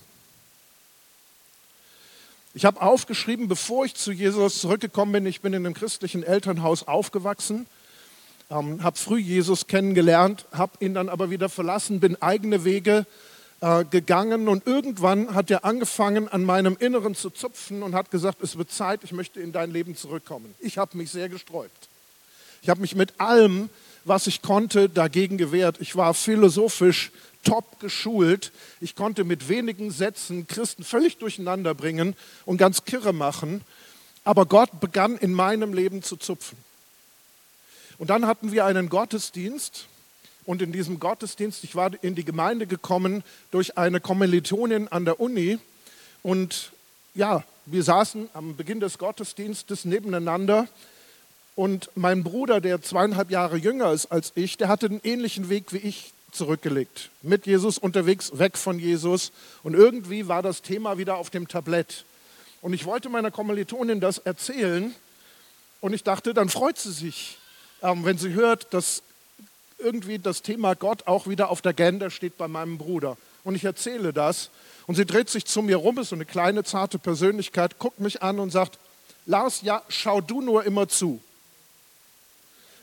Ich 2.54 2.64
habe 2.64 2.80
aufgeschrieben, 2.80 3.48
bevor 3.48 3.84
ich 3.84 3.96
zu 3.96 4.12
Jesus 4.12 4.60
zurückgekommen 4.60 5.10
bin, 5.10 5.26
ich 5.26 5.40
bin 5.40 5.52
in 5.52 5.66
einem 5.66 5.74
christlichen 5.74 6.22
Elternhaus 6.22 6.86
aufgewachsen, 6.86 7.66
ähm, 8.52 8.84
habe 8.84 8.96
früh 8.96 9.18
Jesus 9.18 9.66
kennengelernt, 9.66 10.46
habe 10.52 10.74
ihn 10.78 10.94
dann 10.94 11.08
aber 11.08 11.30
wieder 11.30 11.48
verlassen, 11.48 11.98
bin 11.98 12.22
eigene 12.22 12.62
Wege 12.62 13.04
äh, 13.64 13.84
gegangen 13.84 14.48
und 14.48 14.66
irgendwann 14.66 15.34
hat 15.34 15.50
er 15.50 15.64
angefangen, 15.64 16.28
an 16.28 16.44
meinem 16.44 16.76
Inneren 16.78 17.14
zu 17.14 17.30
zupfen 17.30 17.82
und 17.82 17.94
hat 17.94 18.10
gesagt, 18.10 18.42
es 18.42 18.58
wird 18.58 18.70
Zeit, 18.70 19.00
ich 19.04 19.12
möchte 19.12 19.40
in 19.40 19.52
dein 19.52 19.70
Leben 19.70 19.96
zurückkommen. 19.96 20.54
Ich 20.60 20.78
habe 20.78 20.96
mich 20.96 21.10
sehr 21.10 21.28
gesträubt. 21.28 21.88
Ich 22.62 22.68
habe 22.68 22.80
mich 22.80 22.94
mit 22.94 23.18
allem 23.20 23.70
was 24.04 24.26
ich 24.26 24.42
konnte, 24.42 24.88
dagegen 24.88 25.38
gewehrt. 25.38 25.76
Ich 25.80 25.96
war 25.96 26.14
philosophisch 26.14 27.10
top 27.42 27.80
geschult. 27.80 28.52
Ich 28.80 28.94
konnte 28.94 29.24
mit 29.24 29.48
wenigen 29.48 29.90
Sätzen 29.90 30.46
Christen 30.46 30.84
völlig 30.84 31.18
durcheinander 31.18 31.74
bringen 31.74 32.14
und 32.44 32.58
ganz 32.58 32.84
kirre 32.84 33.12
machen. 33.12 33.62
Aber 34.24 34.46
Gott 34.46 34.80
begann 34.80 35.16
in 35.16 35.32
meinem 35.32 35.74
Leben 35.74 36.02
zu 36.02 36.16
zupfen. 36.16 36.58
Und 37.98 38.10
dann 38.10 38.26
hatten 38.26 38.52
wir 38.52 38.64
einen 38.64 38.88
Gottesdienst. 38.88 39.86
Und 40.46 40.62
in 40.62 40.72
diesem 40.72 41.00
Gottesdienst, 41.00 41.64
ich 41.64 41.74
war 41.74 41.90
in 42.02 42.14
die 42.14 42.24
Gemeinde 42.24 42.66
gekommen 42.66 43.24
durch 43.50 43.78
eine 43.78 44.00
Kommilitonin 44.00 44.88
an 44.88 45.04
der 45.04 45.20
Uni. 45.20 45.58
Und 46.22 46.72
ja, 47.14 47.44
wir 47.66 47.82
saßen 47.82 48.28
am 48.34 48.56
Beginn 48.56 48.80
des 48.80 48.98
Gottesdienstes 48.98 49.84
nebeneinander 49.84 50.68
und 51.56 51.90
mein 51.94 52.24
Bruder, 52.24 52.60
der 52.60 52.82
zweieinhalb 52.82 53.30
Jahre 53.30 53.56
jünger 53.56 53.92
ist 53.92 54.06
als 54.06 54.32
ich, 54.34 54.56
der 54.56 54.68
hatte 54.68 54.86
einen 54.86 55.00
ähnlichen 55.04 55.48
Weg 55.48 55.72
wie 55.72 55.78
ich 55.78 56.12
zurückgelegt. 56.32 57.10
Mit 57.22 57.46
Jesus 57.46 57.78
unterwegs, 57.78 58.38
weg 58.38 58.58
von 58.58 58.78
Jesus. 58.78 59.30
Und 59.62 59.74
irgendwie 59.74 60.26
war 60.26 60.42
das 60.42 60.62
Thema 60.62 60.98
wieder 60.98 61.16
auf 61.16 61.30
dem 61.30 61.46
Tablett. 61.46 62.04
Und 62.60 62.72
ich 62.72 62.86
wollte 62.86 63.08
meiner 63.08 63.30
Kommilitonin 63.30 64.00
das 64.00 64.18
erzählen. 64.18 64.92
Und 65.80 65.92
ich 65.92 66.02
dachte, 66.02 66.34
dann 66.34 66.48
freut 66.48 66.76
sie 66.76 66.92
sich, 66.92 67.38
ähm, 67.82 68.04
wenn 68.04 68.18
sie 68.18 68.32
hört, 68.32 68.74
dass 68.74 69.02
irgendwie 69.84 70.18
das 70.18 70.42
Thema 70.42 70.74
Gott 70.74 71.06
auch 71.06 71.28
wieder 71.28 71.50
auf 71.50 71.62
der 71.62 71.70
Agenda 71.70 72.10
steht 72.10 72.36
bei 72.38 72.48
meinem 72.48 72.78
Bruder. 72.78 73.16
Und 73.44 73.54
ich 73.54 73.64
erzähle 73.64 74.12
das. 74.12 74.50
Und 74.86 74.96
sie 74.96 75.06
dreht 75.06 75.30
sich 75.30 75.44
zu 75.44 75.62
mir 75.62 75.76
rum, 75.76 75.98
ist 75.98 76.08
so 76.08 76.16
eine 76.16 76.24
kleine, 76.24 76.64
zarte 76.64 76.98
Persönlichkeit, 76.98 77.78
guckt 77.78 78.00
mich 78.00 78.22
an 78.22 78.38
und 78.38 78.50
sagt, 78.50 78.78
Lars, 79.26 79.62
ja, 79.62 79.82
schau 79.88 80.20
du 80.20 80.40
nur 80.40 80.64
immer 80.64 80.88
zu. 80.88 81.20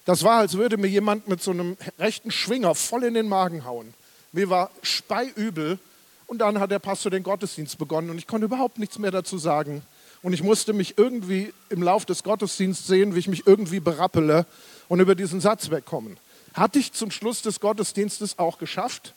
Das 0.06 0.24
war, 0.24 0.40
als 0.40 0.56
würde 0.58 0.78
mir 0.78 0.88
jemand 0.88 1.28
mit 1.28 1.44
so 1.44 1.52
einem 1.52 1.78
rechten 2.00 2.32
Schwinger 2.32 2.74
voll 2.74 3.04
in 3.04 3.14
den 3.14 3.28
Magen 3.28 3.66
hauen. 3.66 3.94
Mir 4.32 4.50
war 4.50 4.72
speiübel 4.82 5.78
und 6.26 6.40
dann 6.40 6.60
hat 6.60 6.72
der 6.72 6.80
Pastor 6.80 7.12
den 7.12 7.24
Gottesdienst 7.24 7.78
begonnen 7.78 8.10
und 8.10 8.18
ich 8.18 8.26
konnte 8.26 8.46
überhaupt 8.46 8.80
nichts 8.80 8.98
mehr 8.98 9.12
dazu 9.12 9.38
sagen. 9.38 9.84
Und 10.24 10.34
ich 10.34 10.44
musste 10.44 10.74
mich 10.74 10.98
irgendwie 10.98 11.54
im 11.70 11.84
Lauf 11.84 12.06
des 12.06 12.24
Gottesdienstes 12.24 12.88
sehen, 12.88 13.16
wie 13.16 13.20
ich 13.20 13.28
mich 13.28 13.46
irgendwie 13.48 13.80
berappele 13.80 14.46
und 14.88 15.00
über 15.00 15.16
diesen 15.16 15.42
Satz 15.42 15.70
wegkommen. 15.72 16.18
Hatte 16.54 16.80
ich 16.80 16.94
zum 16.94 17.12
Schluss 17.12 17.42
des 17.42 17.60
Gottesdienstes 17.60 18.40
auch 18.40 18.58
geschafft. 18.58 19.14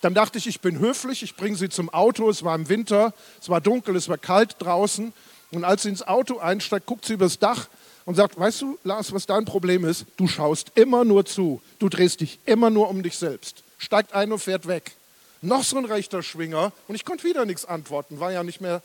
Dann 0.00 0.14
dachte 0.14 0.38
ich, 0.38 0.46
ich 0.46 0.60
bin 0.60 0.78
höflich, 0.78 1.22
ich 1.22 1.36
bringe 1.36 1.56
sie 1.56 1.68
zum 1.68 1.88
Auto. 1.90 2.30
Es 2.30 2.44
war 2.44 2.54
im 2.54 2.68
Winter, 2.68 3.12
es 3.40 3.48
war 3.48 3.60
dunkel, 3.60 3.96
es 3.96 4.08
war 4.08 4.18
kalt 4.18 4.56
draußen. 4.58 5.12
Und 5.50 5.64
als 5.64 5.82
sie 5.82 5.88
ins 5.88 6.06
Auto 6.06 6.38
einsteigt, 6.38 6.86
guckt 6.86 7.04
sie 7.04 7.14
übers 7.14 7.38
Dach 7.38 7.68
und 8.04 8.14
sagt, 8.14 8.38
weißt 8.38 8.62
du, 8.62 8.78
Lars, 8.84 9.12
was 9.12 9.26
dein 9.26 9.44
Problem 9.44 9.84
ist? 9.84 10.06
Du 10.16 10.28
schaust 10.28 10.72
immer 10.76 11.04
nur 11.04 11.26
zu. 11.26 11.60
Du 11.78 11.88
drehst 11.88 12.20
dich 12.20 12.38
immer 12.44 12.70
nur 12.70 12.88
um 12.88 13.02
dich 13.02 13.18
selbst. 13.18 13.64
Steigt 13.78 14.14
ein 14.14 14.32
und 14.32 14.38
fährt 14.38 14.66
weg. 14.66 14.92
Noch 15.40 15.62
so 15.62 15.76
ein 15.76 15.84
rechter 15.84 16.22
Schwinger 16.22 16.72
und 16.88 16.94
ich 16.94 17.04
konnte 17.04 17.24
wieder 17.24 17.44
nichts 17.44 17.64
antworten, 17.64 18.18
war 18.18 18.32
ja 18.32 18.42
nicht 18.42 18.60
mehr 18.60 18.82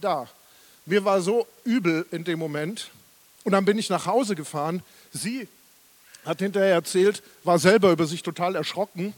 da. 0.00 0.28
Mir 0.86 1.04
war 1.04 1.20
so 1.20 1.46
übel 1.64 2.06
in 2.10 2.24
dem 2.24 2.38
Moment 2.38 2.90
und 3.44 3.52
dann 3.52 3.64
bin 3.64 3.78
ich 3.78 3.90
nach 3.90 4.06
Hause 4.06 4.34
gefahren. 4.34 4.82
Sie 5.12 5.46
hat 6.24 6.38
hinterher 6.38 6.74
erzählt, 6.74 7.22
war 7.44 7.58
selber 7.58 7.92
über 7.92 8.06
sich 8.06 8.22
total 8.22 8.56
erschrocken 8.56 9.14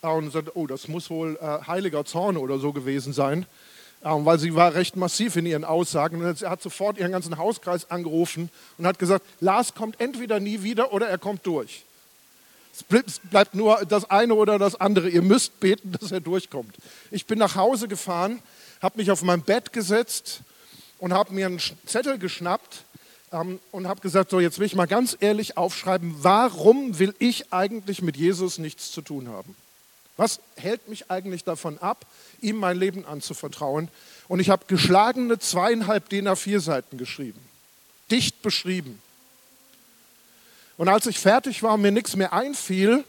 und 0.00 0.32
sagte, 0.32 0.56
oh, 0.56 0.66
das 0.66 0.88
muss 0.88 1.10
wohl 1.10 1.38
äh, 1.40 1.66
heiliger 1.66 2.04
Zorn 2.04 2.36
oder 2.36 2.58
so 2.58 2.72
gewesen 2.72 3.12
sein 3.12 3.46
weil 4.02 4.38
sie 4.38 4.54
war 4.54 4.74
recht 4.74 4.96
massiv 4.96 5.36
in 5.36 5.46
ihren 5.46 5.64
Aussagen. 5.64 6.22
Und 6.22 6.42
er 6.42 6.50
hat 6.50 6.62
sofort 6.62 6.98
ihren 6.98 7.12
ganzen 7.12 7.38
Hauskreis 7.38 7.90
angerufen 7.90 8.50
und 8.78 8.86
hat 8.86 8.98
gesagt, 8.98 9.24
Lars 9.40 9.74
kommt 9.74 10.00
entweder 10.00 10.40
nie 10.40 10.62
wieder 10.62 10.92
oder 10.92 11.08
er 11.08 11.18
kommt 11.18 11.46
durch. 11.46 11.84
Es 12.74 12.82
bleibt 13.30 13.54
nur 13.54 13.84
das 13.84 14.10
eine 14.10 14.34
oder 14.34 14.58
das 14.58 14.80
andere. 14.80 15.08
Ihr 15.08 15.22
müsst 15.22 15.60
beten, 15.60 15.92
dass 16.00 16.10
er 16.10 16.20
durchkommt. 16.20 16.74
Ich 17.10 17.26
bin 17.26 17.38
nach 17.38 17.54
Hause 17.54 17.86
gefahren, 17.86 18.40
habe 18.80 18.98
mich 18.98 19.10
auf 19.10 19.22
mein 19.22 19.42
Bett 19.42 19.72
gesetzt 19.72 20.40
und 20.98 21.12
habe 21.12 21.34
mir 21.34 21.46
einen 21.46 21.60
Zettel 21.86 22.18
geschnappt, 22.18 22.84
ähm, 23.32 23.60
und 23.70 23.88
habe 23.88 24.00
gesagt, 24.00 24.30
so 24.30 24.40
jetzt 24.40 24.58
will 24.58 24.66
ich 24.66 24.74
mal 24.74 24.86
ganz 24.86 25.16
ehrlich 25.20 25.56
aufschreiben, 25.56 26.14
warum 26.20 26.98
will 26.98 27.14
ich 27.18 27.52
eigentlich 27.52 28.02
mit 28.02 28.16
Jesus 28.16 28.58
nichts 28.58 28.92
zu 28.92 29.02
tun 29.02 29.28
haben? 29.28 29.56
Was 30.16 30.40
hält 30.56 30.88
mich 30.88 31.10
eigentlich 31.10 31.42
davon 31.44 31.78
ab, 31.78 32.04
ihm 32.40 32.56
mein 32.56 32.76
Leben 32.76 33.06
anzuvertrauen? 33.06 33.88
Und 34.28 34.40
ich 34.40 34.50
habe 34.50 34.66
geschlagene 34.66 35.38
zweieinhalb 35.38 36.08
DIN 36.08 36.28
A4 36.28 36.60
Seiten 36.60 36.98
geschrieben, 36.98 37.40
dicht 38.10 38.42
beschrieben. 38.42 39.00
Und 40.76 40.88
als 40.88 41.06
ich 41.06 41.18
fertig 41.18 41.62
war 41.62 41.74
und 41.74 41.82
mir 41.82 41.92
nichts 41.92 42.16
mehr 42.16 42.32
einfiel, 42.32 43.04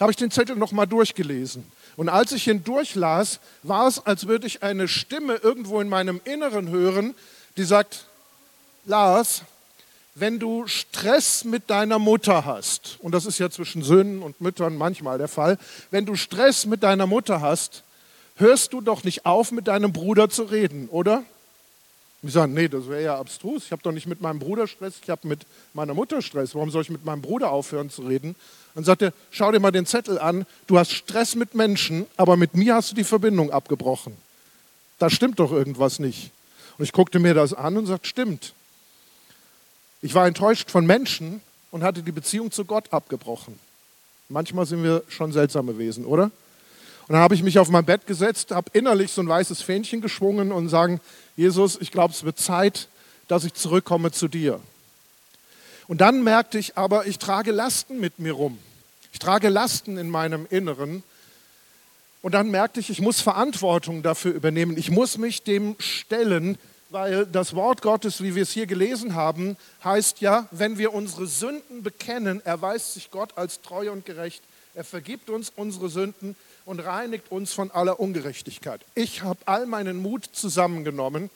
habe 0.00 0.10
ich 0.10 0.16
den 0.16 0.30
Zettel 0.30 0.56
nochmal 0.56 0.86
durchgelesen. 0.86 1.64
Und 1.96 2.08
als 2.08 2.32
ich 2.32 2.46
ihn 2.46 2.62
durchlas, 2.62 3.40
war 3.62 3.88
es, 3.88 4.04
als 4.06 4.28
würde 4.28 4.46
ich 4.46 4.62
eine 4.62 4.86
Stimme 4.86 5.34
irgendwo 5.34 5.80
in 5.80 5.88
meinem 5.88 6.20
Inneren 6.24 6.68
hören, 6.68 7.14
die 7.56 7.64
sagt, 7.64 8.06
Lars, 8.84 9.42
wenn 10.20 10.38
du 10.38 10.66
Stress 10.66 11.44
mit 11.44 11.70
deiner 11.70 11.98
Mutter 11.98 12.44
hast, 12.44 12.98
und 13.00 13.12
das 13.12 13.26
ist 13.26 13.38
ja 13.38 13.50
zwischen 13.50 13.82
Söhnen 13.82 14.22
und 14.22 14.40
Müttern 14.40 14.76
manchmal 14.76 15.18
der 15.18 15.28
Fall, 15.28 15.58
wenn 15.90 16.06
du 16.06 16.16
Stress 16.16 16.66
mit 16.66 16.82
deiner 16.82 17.06
Mutter 17.06 17.40
hast, 17.40 17.82
hörst 18.36 18.72
du 18.72 18.80
doch 18.80 19.04
nicht 19.04 19.26
auf, 19.26 19.52
mit 19.52 19.68
deinem 19.68 19.92
Bruder 19.92 20.30
zu 20.30 20.44
reden, 20.44 20.88
oder? 20.88 21.22
Und 22.20 22.28
ich 22.30 22.34
sage, 22.34 22.52
nee, 22.52 22.68
das 22.68 22.88
wäre 22.88 23.02
ja 23.02 23.18
abstrus. 23.18 23.66
Ich 23.66 23.72
habe 23.72 23.82
doch 23.82 23.92
nicht 23.92 24.06
mit 24.06 24.20
meinem 24.20 24.40
Bruder 24.40 24.66
Stress, 24.66 24.94
ich 25.00 25.08
habe 25.08 25.28
mit 25.28 25.46
meiner 25.72 25.94
Mutter 25.94 26.20
Stress. 26.20 26.54
Warum 26.54 26.70
soll 26.70 26.82
ich 26.82 26.90
mit 26.90 27.04
meinem 27.04 27.22
Bruder 27.22 27.52
aufhören 27.52 27.90
zu 27.90 28.02
reden? 28.02 28.34
Dann 28.74 28.84
sagt 28.84 29.02
er, 29.02 29.12
schau 29.30 29.52
dir 29.52 29.60
mal 29.60 29.70
den 29.70 29.86
Zettel 29.86 30.18
an, 30.18 30.46
du 30.66 30.78
hast 30.78 30.92
Stress 30.92 31.36
mit 31.36 31.54
Menschen, 31.54 32.06
aber 32.16 32.36
mit 32.36 32.54
mir 32.54 32.74
hast 32.74 32.90
du 32.90 32.96
die 32.96 33.04
Verbindung 33.04 33.50
abgebrochen. 33.50 34.16
Da 34.98 35.10
stimmt 35.10 35.38
doch 35.38 35.52
irgendwas 35.52 36.00
nicht. 36.00 36.32
Und 36.76 36.84
ich 36.84 36.92
guckte 36.92 37.20
mir 37.20 37.34
das 37.34 37.54
an 37.54 37.76
und 37.76 37.86
sagte, 37.86 38.08
stimmt. 38.08 38.52
Ich 40.00 40.14
war 40.14 40.26
enttäuscht 40.26 40.70
von 40.70 40.86
Menschen 40.86 41.40
und 41.70 41.82
hatte 41.82 42.02
die 42.02 42.12
Beziehung 42.12 42.50
zu 42.50 42.64
Gott 42.64 42.92
abgebrochen. 42.92 43.58
Manchmal 44.28 44.66
sind 44.66 44.82
wir 44.82 45.02
schon 45.08 45.32
seltsame 45.32 45.78
Wesen, 45.78 46.04
oder? 46.04 46.24
Und 47.08 47.14
dann 47.14 47.22
habe 47.22 47.34
ich 47.34 47.42
mich 47.42 47.58
auf 47.58 47.70
mein 47.70 47.84
Bett 47.84 48.06
gesetzt, 48.06 48.50
habe 48.50 48.70
innerlich 48.74 49.10
so 49.10 49.22
ein 49.22 49.28
weißes 49.28 49.62
Fähnchen 49.62 50.00
geschwungen 50.00 50.52
und 50.52 50.68
sagen, 50.68 51.00
Jesus, 51.36 51.78
ich 51.80 51.90
glaube, 51.90 52.12
es 52.12 52.22
wird 52.22 52.38
Zeit, 52.38 52.88
dass 53.28 53.44
ich 53.44 53.54
zurückkomme 53.54 54.12
zu 54.12 54.28
dir. 54.28 54.60
Und 55.86 56.02
dann 56.02 56.22
merkte 56.22 56.58
ich 56.58 56.76
aber, 56.76 57.06
ich 57.06 57.18
trage 57.18 57.50
Lasten 57.50 57.98
mit 57.98 58.18
mir 58.18 58.34
rum. 58.34 58.58
Ich 59.12 59.18
trage 59.18 59.48
Lasten 59.48 59.96
in 59.96 60.10
meinem 60.10 60.46
Inneren. 60.50 61.02
Und 62.20 62.32
dann 62.32 62.50
merkte 62.50 62.78
ich, 62.78 62.90
ich 62.90 63.00
muss 63.00 63.22
Verantwortung 63.22 64.02
dafür 64.02 64.34
übernehmen. 64.34 64.76
Ich 64.76 64.90
muss 64.90 65.16
mich 65.16 65.42
dem 65.42 65.76
stellen, 65.78 66.58
weil 66.90 67.26
das 67.26 67.54
Wort 67.54 67.82
Gottes, 67.82 68.22
wie 68.22 68.34
wir 68.34 68.42
es 68.42 68.50
hier 68.50 68.66
gelesen 68.66 69.14
haben, 69.14 69.56
heißt 69.84 70.20
ja, 70.20 70.48
wenn 70.50 70.78
wir 70.78 70.94
unsere 70.94 71.26
Sünden 71.26 71.82
bekennen, 71.82 72.44
erweist 72.44 72.94
sich 72.94 73.10
Gott 73.10 73.36
als 73.36 73.60
treu 73.60 73.90
und 73.92 74.06
gerecht. 74.06 74.42
Er 74.74 74.84
vergibt 74.84 75.28
uns 75.28 75.52
unsere 75.54 75.88
Sünden 75.88 76.36
und 76.64 76.80
reinigt 76.80 77.30
uns 77.30 77.52
von 77.52 77.70
aller 77.70 78.00
Ungerechtigkeit. 78.00 78.80
Ich 78.94 79.22
habe 79.22 79.40
all 79.46 79.66
meinen 79.66 80.00
Mut 80.00 80.28
zusammengenommen 80.32 81.30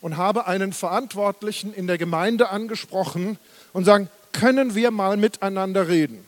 und 0.00 0.16
habe 0.16 0.46
einen 0.46 0.72
Verantwortlichen 0.72 1.72
in 1.72 1.86
der 1.86 1.98
Gemeinde 1.98 2.50
angesprochen 2.50 3.38
und 3.72 3.84
sagen, 3.84 4.08
können 4.32 4.74
wir 4.74 4.90
mal 4.90 5.16
miteinander 5.16 5.88
reden? 5.88 6.24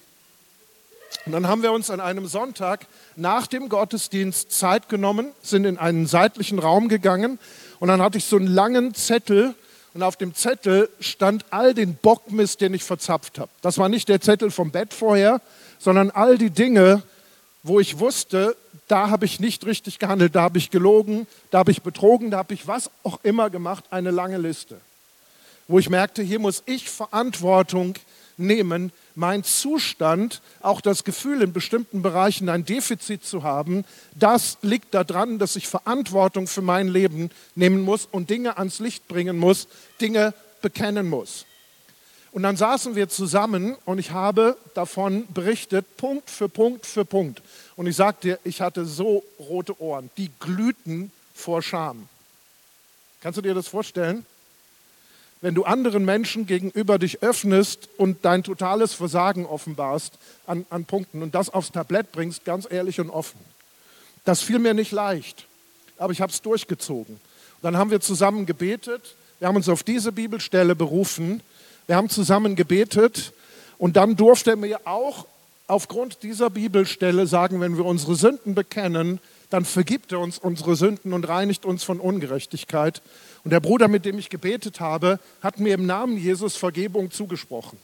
Und 1.25 1.33
dann 1.33 1.49
haben 1.49 1.63
wir 1.63 1.73
uns 1.73 1.91
an 1.91 2.01
einem 2.01 2.27
Sonntag 2.27 2.87
nach 3.17 3.47
dem 3.49 3.69
Gottesdienst 3.69 4.53
Zeit 4.53 4.89
genommen, 4.89 5.33
sind 5.43 5.65
in 5.65 5.77
einen 5.77 6.07
seitlichen 6.07 6.59
Raum 6.59 6.89
gegangen 6.89 7.39
und 7.81 7.89
dann 7.89 8.03
hatte 8.03 8.19
ich 8.19 8.25
so 8.25 8.37
einen 8.37 8.47
langen 8.47 8.95
Zettel 8.95 9.55
und 9.95 10.03
auf 10.03 10.17
dem 10.17 10.35
Zettel 10.35 10.91
stand 11.01 11.45
all 11.51 11.73
den 11.73 11.95
Bockmist, 11.95 12.61
den 12.61 12.75
ich 12.75 12.85
verzapft 12.85 13.39
habe. 13.39 13.51
Das 13.63 13.79
war 13.79 13.89
nicht 13.89 14.09
der 14.09 14.21
Zettel 14.21 14.51
vom 14.51 14.71
Bett 14.71 14.93
vorher, 14.93 15.41
sondern 15.79 16.11
all 16.11 16.37
die 16.37 16.51
Dinge, 16.51 17.03
wo 17.63 17.81
ich 17.81 17.99
wusste, 17.99 18.57
da 18.89 19.11
habe 19.11 19.25
ich 19.25 19.41
nicht 19.41 19.67
richtig 19.67 19.99
gehandelt, 19.99 20.35
da 20.35 20.43
habe 20.43 20.59
ich 20.59 20.71
gelogen, 20.71 21.27
da 21.51 21.59
habe 21.59 21.71
ich 21.71 21.83
betrogen, 21.83 22.31
da 22.31 22.39
habe 22.39 22.55
ich 22.55 22.67
was 22.67 22.91
auch 23.03 23.21
immer 23.23 23.51
gemacht, 23.51 23.85
eine 23.91 24.11
lange 24.11 24.39
Liste. 24.39 24.77
Wo 25.67 25.79
ich 25.79 25.89
merkte, 25.91 26.23
hier 26.23 26.39
muss 26.39 26.63
ich 26.67 26.89
Verantwortung 26.89 27.95
nehmen, 28.37 28.93
mein 29.17 29.43
Zustand, 29.45 30.43
auch 30.61 30.81
das 30.81 31.03
Gefühl, 31.03 31.43
in 31.43 31.53
bestimmten 31.53 32.03
Bereichen 32.03 32.49
ein 32.49 32.65
Defizit 32.65 33.25
zu 33.25 33.43
haben, 33.43 33.85
das 34.15 34.59
liegt 34.63 34.95
daran, 34.95 35.39
dass 35.39 35.57
ich 35.57 35.67
Verantwortung 35.67 36.47
für 36.47 36.63
mein 36.63 36.89
Leben 36.89 37.31
nehmen 37.55 37.81
muss 37.81 38.07
und 38.11 38.31
Dinge 38.31 38.59
ans 38.59 38.79
Licht 38.79 39.09
bringen 39.09 39.39
muss, 39.39 39.69
Dinge 40.01 40.35
bekennen 40.61 41.09
muss. 41.09 41.47
Und 42.33 42.43
dann 42.43 42.59
saßen 42.59 42.95
wir 42.95 43.09
zusammen 43.09 43.77
und 43.87 43.99
ich 43.99 44.11
habe 44.11 44.59
davon 44.75 45.27
berichtet, 45.33 45.97
Punkt 45.97 46.29
für 46.29 46.51
Punkt 46.51 46.85
für 46.85 47.07
Punkt. 47.07 47.41
Und 47.77 47.87
ich 47.87 47.97
sagte 47.97 48.29
dir, 48.29 48.39
ich 48.45 48.61
hatte 48.61 48.85
so 48.85 49.25
rote 49.39 49.81
Ohren, 49.81 50.11
die 50.19 50.31
glühten 50.39 51.11
vor 51.35 51.63
Scham. 51.63 52.11
Kannst 53.23 53.39
du 53.39 53.43
dir 53.43 53.55
das 53.55 53.69
vorstellen? 53.69 54.27
Wenn 55.41 55.55
du 55.55 55.65
anderen 55.65 56.05
Menschen 56.05 56.47
gegenüber 56.47 56.99
dich 56.99 57.23
öffnest 57.23 57.89
und 57.99 58.25
dein 58.25 58.43
totales 58.43 58.95
Versagen 58.95 59.47
offenbarst 59.47 60.15
an, 60.47 60.67
an 60.71 60.85
Punkten 60.85 61.23
und 61.23 61.35
das 61.35 61.51
aufs 61.51 61.73
Tablett 61.73 62.13
bringst, 62.13 62.45
ganz 62.45 62.67
ehrlich 62.71 63.01
und 63.01 63.11
offen. 63.11 63.39
Das 64.25 64.43
fiel 64.43 64.59
mir 64.59 64.75
nicht 64.75 64.93
leicht, 64.93 65.47
aber 65.99 66.13
ich 66.13 66.21
habe 66.21 66.33
es 66.33 66.43
durchgezogen. 66.43 67.21
Dann 67.63 67.77
haben 67.77 67.91
wir 67.91 68.01
zusammen 68.01 68.47
gebetet, 68.47 69.15
wir 69.39 69.49
haben 69.49 69.57
uns 69.57 69.69
auf 69.69 69.83
diese 69.83 70.13
Bibelstelle 70.13 70.75
berufen, 70.75 71.43
wir 71.87 71.97
haben 71.97 72.09
zusammen 72.09 72.57
gebetet 72.57 73.33
und 73.79 73.97
dann 73.97 74.17
durfte 74.17 74.51
er 74.51 74.57
mir 74.57 74.81
auch 74.87 75.27
aufgrund 75.67 76.23
dieser 76.23 76.51
Bibelstelle 76.51 77.27
sagen, 77.27 77.61
wenn 77.61 77.77
wir 77.77 77.85
unsere 77.85 78.15
Sünden 78.15 78.55
bekennen, 78.55 79.21
dann 79.51 79.65
vergibt 79.65 80.13
er 80.13 80.21
uns 80.21 80.39
unsere 80.39 80.77
Sünden 80.77 81.13
und 81.13 81.29
reinigt 81.29 81.65
uns 81.65 81.85
von 81.85 82.01
Ungerechtigkeit. 82.01 83.03
Und 83.45 83.51
der 83.53 83.61
Bruder, 83.61 83.89
mit 83.89 84.05
dem 84.05 84.19
ich 84.19 84.29
gebetet 84.29 84.81
habe, 84.81 85.21
hat 85.41 85.61
mir 85.61 85.75
im 85.75 85.87
Namen 85.87 86.19
Jesus 86.19 86.57
Vergebung 86.57 87.11
zugesprochen. 87.11 87.79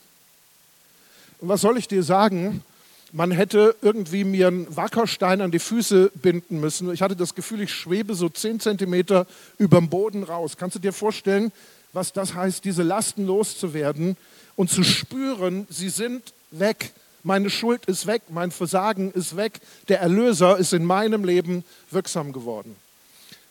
Und 1.39 1.49
was 1.49 1.61
soll 1.61 1.79
ich 1.79 1.89
dir 1.89 2.03
sagen? 2.03 2.65
Man 3.13 3.31
hätte 3.31 3.77
irgendwie 3.83 4.25
mir 4.25 4.49
einen 4.49 4.75
Wackerstein 4.75 5.41
an 5.41 5.51
die 5.51 5.59
Füße 5.59 6.11
binden 6.15 6.61
müssen. 6.61 6.93
Ich 6.93 7.03
hatte 7.03 7.15
das 7.15 7.35
Gefühl, 7.35 7.61
ich 7.61 7.73
schwebe 7.73 8.15
so 8.15 8.29
zehn 8.29 8.59
Zentimeter 8.59 9.27
über 9.59 9.79
dem 9.79 9.91
Boden 9.91 10.23
raus. 10.23 10.57
Kannst 10.57 10.77
du 10.77 10.81
dir 10.81 10.93
vorstellen, 10.93 11.53
was 11.93 12.13
das 12.13 12.35
heißt, 12.35 12.65
diese 12.65 12.83
Lasten 12.83 13.27
loszuwerden 13.27 14.17
und 14.57 14.71
zu 14.71 14.83
spüren, 14.83 15.67
sie 15.69 15.91
sind 15.91 16.33
weg. 16.51 16.93
Meine 17.23 17.51
Schuld 17.51 17.87
ist 17.87 18.07
weg, 18.07 18.23
mein 18.29 18.51
Versagen 18.51 19.13
ist 19.13 19.37
weg, 19.37 19.61
der 19.89 20.01
Erlöser 20.01 20.59
ist 20.59 20.73
in 20.73 20.85
meinem 20.85 21.25
Leben 21.25 21.65
wirksam 21.91 22.33
geworden. 22.33 22.75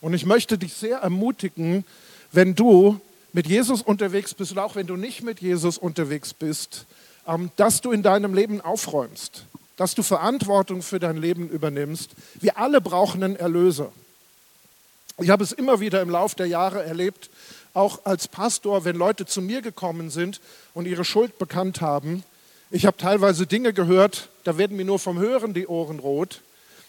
Und 0.01 0.13
ich 0.13 0.25
möchte 0.25 0.57
dich 0.57 0.73
sehr 0.73 0.97
ermutigen, 0.97 1.85
wenn 2.31 2.55
du 2.55 2.99
mit 3.33 3.47
Jesus 3.47 3.81
unterwegs 3.81 4.33
bist 4.33 4.51
oder 4.51 4.65
auch 4.65 4.75
wenn 4.75 4.87
du 4.87 4.97
nicht 4.97 5.23
mit 5.23 5.39
Jesus 5.39 5.77
unterwegs 5.77 6.33
bist, 6.33 6.85
ähm, 7.27 7.51
dass 7.55 7.81
du 7.81 7.91
in 7.91 8.03
deinem 8.03 8.33
Leben 8.33 8.61
aufräumst, 8.61 9.45
dass 9.77 9.95
du 9.95 10.03
Verantwortung 10.03 10.81
für 10.81 10.99
dein 10.99 11.17
Leben 11.17 11.47
übernimmst. 11.49 12.11
Wir 12.39 12.57
alle 12.57 12.81
brauchen 12.81 13.23
einen 13.23 13.35
Erlöser. 13.35 13.91
Ich 15.19 15.29
habe 15.29 15.43
es 15.43 15.51
immer 15.51 15.79
wieder 15.79 16.01
im 16.01 16.09
Laufe 16.09 16.35
der 16.35 16.47
Jahre 16.47 16.83
erlebt, 16.83 17.29
auch 17.73 18.05
als 18.05 18.27
Pastor, 18.27 18.83
wenn 18.85 18.95
Leute 18.95 19.25
zu 19.25 19.41
mir 19.41 19.61
gekommen 19.61 20.09
sind 20.09 20.41
und 20.73 20.87
ihre 20.87 21.05
Schuld 21.05 21.37
bekannt 21.37 21.79
haben, 21.79 22.23
ich 22.71 22.85
habe 22.85 22.97
teilweise 22.97 23.45
Dinge 23.45 23.73
gehört, 23.73 24.29
da 24.45 24.57
werden 24.57 24.77
mir 24.77 24.85
nur 24.85 24.97
vom 24.97 25.19
Hören 25.19 25.53
die 25.53 25.67
Ohren 25.67 25.99
rot. 25.99 26.41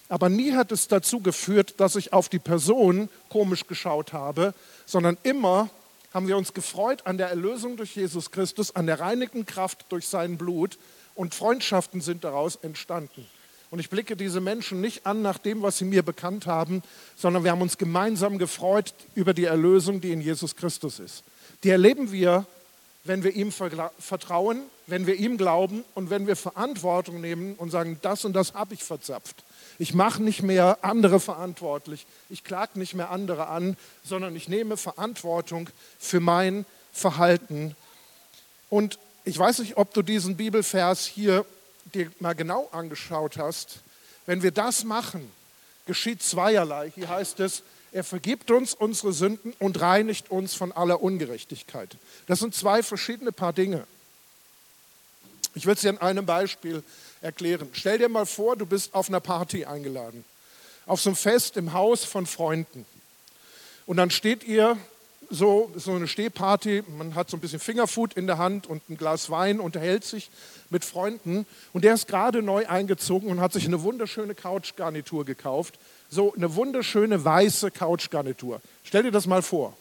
Aber 0.09 0.29
nie 0.29 0.53
hat 0.53 0.71
es 0.71 0.89
dazu 0.89 1.21
geführt, 1.21 1.75
dass 1.79 1.97
ich 1.97 2.13
auf 2.13 2.29
die 2.29 2.39
Person 2.39 3.09
komisch 3.29 3.67
geschaut 3.67 4.13
habe, 4.13 4.55
sondern 4.87 5.19
immer 5.23 5.71
haben 6.15 6.29
wir 6.29 6.37
uns 6.37 6.53
gefreut 6.53 7.07
an 7.07 7.19
der 7.19 7.29
Erlösung 7.29 7.77
durch 7.77 7.97
Jesus 7.97 8.31
Christus, 8.31 8.77
an 8.77 8.87
der 8.87 9.01
reinigen 9.01 9.47
Kraft 9.47 9.87
durch 9.89 10.07
sein 10.07 10.37
Blut 10.37 10.79
und 11.15 11.35
Freundschaften 11.35 12.01
sind 12.01 12.25
daraus 12.25 12.57
entstanden. 12.57 13.27
Und 13.71 13.79
ich 13.79 13.89
blicke 13.89 14.17
diese 14.17 14.41
Menschen 14.41 14.83
nicht 14.83 15.07
an 15.07 15.23
nach 15.23 15.39
dem, 15.39 15.63
was 15.63 15.79
sie 15.79 15.87
mir 15.87 16.03
bekannt 16.03 16.47
haben, 16.47 16.83
sondern 17.17 17.43
wir 17.43 17.51
haben 17.51 17.63
uns 17.63 17.79
gemeinsam 17.79 18.39
gefreut 18.39 18.93
über 19.15 19.33
die 19.33 19.45
Erlösung, 19.45 20.01
die 20.01 20.13
in 20.13 20.21
Jesus 20.21 20.55
Christus 20.55 21.01
ist. 21.01 21.25
Die 21.65 21.71
erleben 21.71 22.13
wir 22.13 22.47
wenn 23.05 23.25
wir 23.25 23.33
ihm 23.33 23.53
vertrauen, 23.53 24.63
wenn 24.87 25.07
wir 25.07 25.17
ihm 25.17 25.37
glauben 25.37 25.85
und 25.95 26.11
wenn 26.11 26.27
wir 26.27 26.37
Verantwortung 26.37 27.21
nehmen 27.21 27.55
und 27.57 27.71
sagen, 27.71 27.99
das 28.03 28.25
und 28.25 28.33
das 28.35 28.55
habe 28.55 28.75
ich 28.75 28.85
verzapft. 28.85 29.45
Ich 29.79 29.95
mache 29.95 30.23
nicht 30.23 30.43
mehr 30.43 30.79
andere 30.83 31.19
verantwortlich, 31.19 32.07
ich 32.31 32.45
klage 32.45 32.79
nicht 32.79 32.95
mehr 32.95 33.11
andere 33.11 33.49
an, 33.49 33.77
sondern 34.05 34.37
ich 34.37 34.49
nehme 34.49 34.77
Verantwortung 34.77 35.69
für 35.99 36.21
mein 36.21 36.65
Verhalten. 36.93 37.75
Und 38.69 38.99
ich 39.25 39.39
weiß 39.39 39.61
nicht, 39.61 39.77
ob 39.77 39.95
du 39.95 40.03
diesen 40.03 40.37
Bibelvers 40.37 41.07
hier 41.07 41.45
dir 41.95 42.11
mal 42.21 42.35
genau 42.35 42.69
angeschaut 42.71 43.39
hast. 43.39 43.81
Wenn 44.27 44.43
wir 44.43 44.53
das 44.53 44.85
machen, 44.85 45.31
geschieht 45.87 46.23
zweierlei. 46.23 46.93
Hier 46.95 47.09
heißt 47.09 47.41
es, 47.41 47.63
er 47.93 48.05
vergibt 48.05 48.51
uns 48.51 48.73
unsere 48.75 49.13
Sünden 49.13 49.53
und 49.59 49.81
reinigt 49.81 50.31
uns 50.31 50.55
von 50.55 50.73
aller 50.73 51.03
Ungerechtigkeit. 51.03 51.97
Das 52.27 52.39
sind 52.39 52.55
zwei 52.55 52.83
verschiedene 52.83 53.33
Paar 53.33 53.53
Dinge. 53.53 53.87
Ich 55.55 55.67
will 55.67 55.75
es 55.75 55.83
dir 55.83 55.91
an 55.91 55.99
einem 55.99 56.25
Beispiel 56.25 56.83
erklären. 57.21 57.69
Stell 57.73 57.99
dir 57.99 58.09
mal 58.09 58.25
vor, 58.25 58.57
du 58.57 58.65
bist 58.65 58.95
auf 58.95 59.09
einer 59.09 59.21
Party 59.21 59.67
eingeladen, 59.67 60.25
auf 60.87 61.03
so 61.03 61.11
einem 61.11 61.17
Fest 61.17 61.59
im 61.59 61.75
Haus 61.75 62.05
von 62.05 62.27
Freunden. 62.27 62.87
Und 63.85 63.99
dann 63.99 64.11
steht 64.11 64.43
ihr 64.45 64.79
so, 65.29 65.71
so 65.77 65.93
eine 65.93 66.09
Stehparty, 66.09 66.85
man 66.97 67.15
hat 67.15 67.29
so 67.29 67.37
ein 67.37 67.41
bisschen 67.41 67.61
Fingerfood 67.61 68.15
in 68.15 68.27
der 68.27 68.39
Hand 68.39 68.67
und 68.67 68.89
ein 68.89 68.97
Glas 68.97 69.29
Wein, 69.29 69.61
unterhält 69.61 70.05
sich 70.05 70.31
mit 70.71 70.85
Freunden 70.85 71.47
und 71.73 71.85
der 71.85 71.95
ist 71.95 72.09
gerade 72.09 72.43
neu 72.43 72.67
eingezogen 72.67 73.31
und 73.31 73.41
hat 73.41 73.53
sich 73.53 73.67
eine 73.67 73.83
wunderschöne 73.83 74.35
Couchgarnitur 74.35 75.25
gekauft. 75.25 75.79
So 76.13 76.35
eine 76.35 76.55
wunderschöne 76.57 77.25
weiße 77.25 77.71
Couchgarnitur. 77.71 78.61
Stell 78.85 79.05
dir 79.05 79.13
das 79.13 79.27
mal 79.27 79.41
vor. 79.41 79.75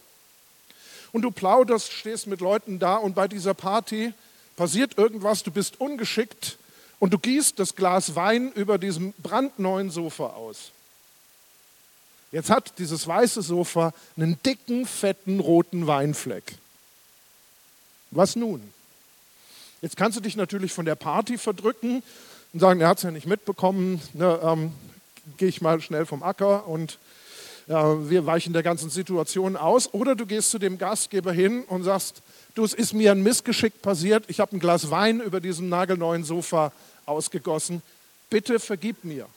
Und 1.11 1.23
du 1.23 1.31
plauderst, 1.31 1.91
stehst 1.91 2.25
mit 2.25 2.39
Leuten 2.39 2.79
da 2.79 2.95
und 2.95 3.15
bei 3.15 3.27
dieser 3.27 3.53
Party 3.53 4.13
passiert 4.55 4.97
irgendwas, 4.97 5.43
du 5.43 5.51
bist 5.51 5.81
ungeschickt 5.81 6.57
und 6.99 7.11
du 7.11 7.19
gießt 7.19 7.59
das 7.59 7.75
Glas 7.75 8.15
Wein 8.15 8.49
über 8.53 8.77
diesem 8.77 9.11
brandneuen 9.17 9.89
Sofa 9.89 10.27
aus. 10.27 10.71
Jetzt 12.31 12.49
hat 12.49 12.79
dieses 12.79 13.05
weiße 13.05 13.41
Sofa 13.41 13.93
einen 14.15 14.41
dicken, 14.41 14.85
fetten, 14.85 15.41
roten 15.41 15.85
Weinfleck. 15.85 16.53
Was 18.11 18.37
nun? 18.37 18.71
Jetzt 19.81 19.97
kannst 19.97 20.17
du 20.17 20.21
dich 20.21 20.37
natürlich 20.37 20.71
von 20.71 20.85
der 20.85 20.95
Party 20.95 21.37
verdrücken 21.37 22.01
und 22.53 22.59
sagen, 22.61 22.79
er 22.79 22.87
hat 22.87 22.99
es 22.99 23.03
ja 23.03 23.11
nicht 23.11 23.27
mitbekommen, 23.27 24.01
ne, 24.13 24.39
ähm, 24.41 24.71
gehe 25.37 25.47
ich 25.47 25.61
mal 25.61 25.81
schnell 25.81 26.05
vom 26.05 26.23
Acker 26.23 26.67
und 26.67 26.97
äh, 27.67 27.73
wir 27.73 28.25
weichen 28.25 28.53
der 28.53 28.63
ganzen 28.63 28.89
Situation 28.89 29.55
aus. 29.55 29.93
Oder 29.93 30.15
du 30.15 30.25
gehst 30.25 30.51
zu 30.51 30.59
dem 30.59 30.77
Gastgeber 30.77 31.31
hin 31.31 31.63
und 31.63 31.83
sagst, 31.83 32.21
du, 32.55 32.63
es 32.63 32.73
ist 32.73 32.93
mir 32.93 33.11
ein 33.11 33.23
Missgeschick 33.23 33.81
passiert, 33.81 34.25
ich 34.27 34.39
habe 34.39 34.55
ein 34.55 34.59
Glas 34.59 34.89
Wein 34.91 35.21
über 35.21 35.39
diesem 35.39 35.69
nagelneuen 35.69 36.23
Sofa 36.23 36.71
ausgegossen, 37.05 37.81
bitte 38.29 38.59
vergib 38.59 39.03
mir. 39.03 39.27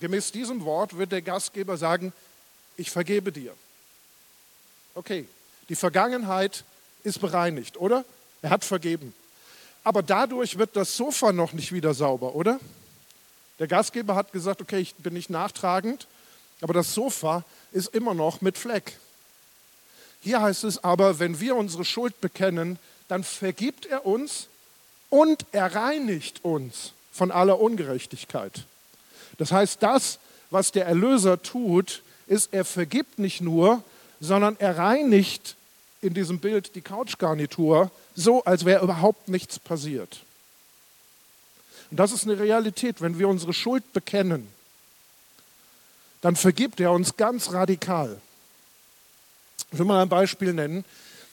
Gemäß 0.00 0.32
diesem 0.32 0.64
Wort 0.64 0.96
wird 0.96 1.12
der 1.12 1.22
Gastgeber 1.22 1.76
sagen, 1.76 2.12
ich 2.76 2.90
vergebe 2.90 3.32
dir. 3.32 3.52
Okay, 4.94 5.26
die 5.68 5.76
Vergangenheit 5.76 6.64
ist 7.04 7.20
bereinigt, 7.20 7.76
oder? 7.76 8.04
Er 8.42 8.50
hat 8.50 8.64
vergeben. 8.64 9.14
Aber 9.84 10.02
dadurch 10.02 10.58
wird 10.58 10.76
das 10.76 10.96
Sofa 10.96 11.32
noch 11.32 11.52
nicht 11.52 11.72
wieder 11.72 11.94
sauber, 11.94 12.34
oder? 12.34 12.58
Der 13.60 13.68
Gastgeber 13.68 14.16
hat 14.16 14.32
gesagt, 14.32 14.62
okay, 14.62 14.78
ich 14.78 14.94
bin 14.96 15.12
nicht 15.12 15.30
nachtragend, 15.30 16.06
aber 16.62 16.72
das 16.72 16.94
Sofa 16.94 17.44
ist 17.72 17.94
immer 17.94 18.14
noch 18.14 18.40
mit 18.40 18.58
Fleck. 18.58 18.96
Hier 20.22 20.40
heißt 20.40 20.64
es 20.64 20.82
aber, 20.82 21.18
wenn 21.18 21.40
wir 21.40 21.54
unsere 21.54 21.84
Schuld 21.84 22.20
bekennen, 22.20 22.78
dann 23.08 23.22
vergibt 23.22 23.86
er 23.86 24.06
uns 24.06 24.48
und 25.10 25.44
er 25.52 25.74
reinigt 25.74 26.42
uns 26.42 26.92
von 27.12 27.30
aller 27.30 27.60
Ungerechtigkeit. 27.60 28.64
Das 29.36 29.52
heißt, 29.52 29.82
das, 29.82 30.18
was 30.50 30.72
der 30.72 30.86
Erlöser 30.86 31.42
tut, 31.42 32.02
ist, 32.26 32.52
er 32.52 32.64
vergibt 32.64 33.18
nicht 33.18 33.42
nur, 33.42 33.82
sondern 34.20 34.56
er 34.58 34.78
reinigt 34.78 35.56
in 36.00 36.14
diesem 36.14 36.38
Bild 36.38 36.74
die 36.76 36.80
Couchgarnitur 36.80 37.90
so, 38.14 38.42
als 38.44 38.64
wäre 38.64 38.82
überhaupt 38.82 39.28
nichts 39.28 39.58
passiert. 39.58 40.20
Und 41.90 41.98
das 41.98 42.12
ist 42.12 42.24
eine 42.24 42.38
Realität. 42.38 43.00
Wenn 43.00 43.18
wir 43.18 43.28
unsere 43.28 43.52
Schuld 43.52 43.92
bekennen, 43.92 44.48
dann 46.20 46.36
vergibt 46.36 46.80
er 46.80 46.92
uns 46.92 47.16
ganz 47.16 47.52
radikal. 47.52 48.20
Ich 49.72 49.78
will 49.78 49.86
mal 49.86 50.02
ein 50.02 50.08
Beispiel 50.08 50.52
nennen. 50.52 50.84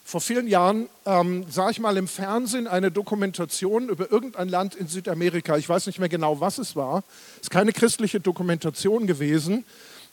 Vor 0.06 0.22
vielen 0.22 0.48
Jahren 0.48 0.88
ähm, 1.06 1.46
sah 1.50 1.70
ich 1.70 1.80
mal 1.80 1.98
im 1.98 2.08
Fernsehen 2.08 2.66
eine 2.66 2.92
Dokumentation 2.92 3.90
über 3.90 4.10
irgendein 4.10 4.48
Land 4.48 4.74
in 4.74 4.88
Südamerika. 4.88 5.58
Ich 5.58 5.68
weiß 5.68 5.86
nicht 5.88 6.00
mehr 6.00 6.08
genau, 6.08 6.40
was 6.40 6.60
es 6.60 6.78
war. 6.78 7.04
Es 7.36 7.44
ist 7.44 7.50
keine 7.50 7.74
christliche 7.74 8.22
Dokumentation 8.22 9.06
gewesen, 9.06 9.66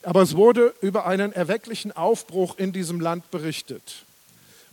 aber 0.03 0.23
es 0.23 0.35
wurde 0.35 0.75
über 0.81 1.07
einen 1.07 1.33
erwecklichen 1.33 1.93
Aufbruch 1.93 2.59
in 2.59 2.73
diesem 2.73 3.01
Land 3.01 3.31
berichtet. 3.31 4.05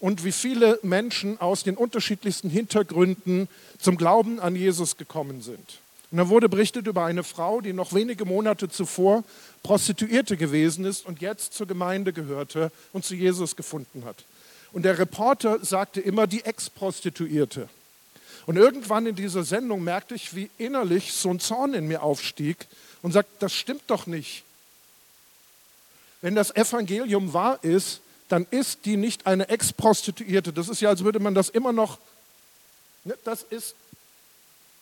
Und 0.02 0.26
wie 0.26 0.34
viele 0.34 0.80
Menschen 0.82 1.40
aus 1.40 1.64
den 1.64 1.78
unterschiedlichsten 1.78 2.50
Hintergründen 2.50 3.48
zum 3.80 3.98
Glauben 3.98 4.40
an 4.40 4.56
Jesus 4.56 4.98
gekommen 4.98 5.42
sind. 5.42 5.80
Und 6.12 6.18
da 6.18 6.28
wurde 6.28 6.50
berichtet 6.50 6.88
über 6.88 7.06
eine 7.06 7.24
Frau, 7.24 7.62
die 7.62 7.72
noch 7.72 7.94
wenige 7.94 8.26
Monate 8.26 8.68
zuvor 8.68 9.24
Prostituierte 9.64 10.36
gewesen 10.36 10.84
ist 10.84 11.06
und 11.06 11.22
jetzt 11.22 11.54
zur 11.54 11.68
Gemeinde 11.68 12.12
gehörte 12.12 12.72
und 12.92 13.06
zu 13.06 13.16
Jesus 13.16 13.56
gefunden 13.56 14.04
hat. 14.04 14.26
Und 14.74 14.84
der 14.84 14.98
Reporter 14.98 15.64
sagte 15.64 16.02
immer 16.02 16.28
die 16.28 16.44
Ex-Prostituierte. 16.44 17.70
Und 18.46 18.58
irgendwann 18.58 19.06
in 19.06 19.16
dieser 19.16 19.44
Sendung 19.44 19.84
merkte 19.84 20.16
ich, 20.16 20.36
wie 20.36 20.50
innerlich 20.58 21.14
so 21.14 21.30
ein 21.30 21.40
Zorn 21.40 21.74
in 21.74 21.88
mir 21.88 22.02
aufstieg 22.02 22.68
und 23.02 23.12
sagte, 23.12 23.32
das 23.40 23.54
stimmt 23.54 23.84
doch 23.88 24.08
nicht. 24.08 24.44
Wenn 26.22 26.36
das 26.36 26.56
Evangelium 26.56 27.34
wahr 27.34 27.60
ist, 27.64 28.02
dann 28.32 28.48
ist 28.50 28.86
die 28.86 28.96
nicht 28.96 29.28
eine 29.28 29.50
Ex-Prostituierte. 29.50 30.54
Das 30.54 30.70
ist 30.70 30.80
ja, 30.80 30.90
als 30.90 31.04
würde 31.04 31.20
man 31.20 31.36
das 31.36 31.50
immer 31.50 31.74
noch, 31.74 31.98
ne, 33.04 33.18
das 33.26 33.44
ist, 33.44 33.76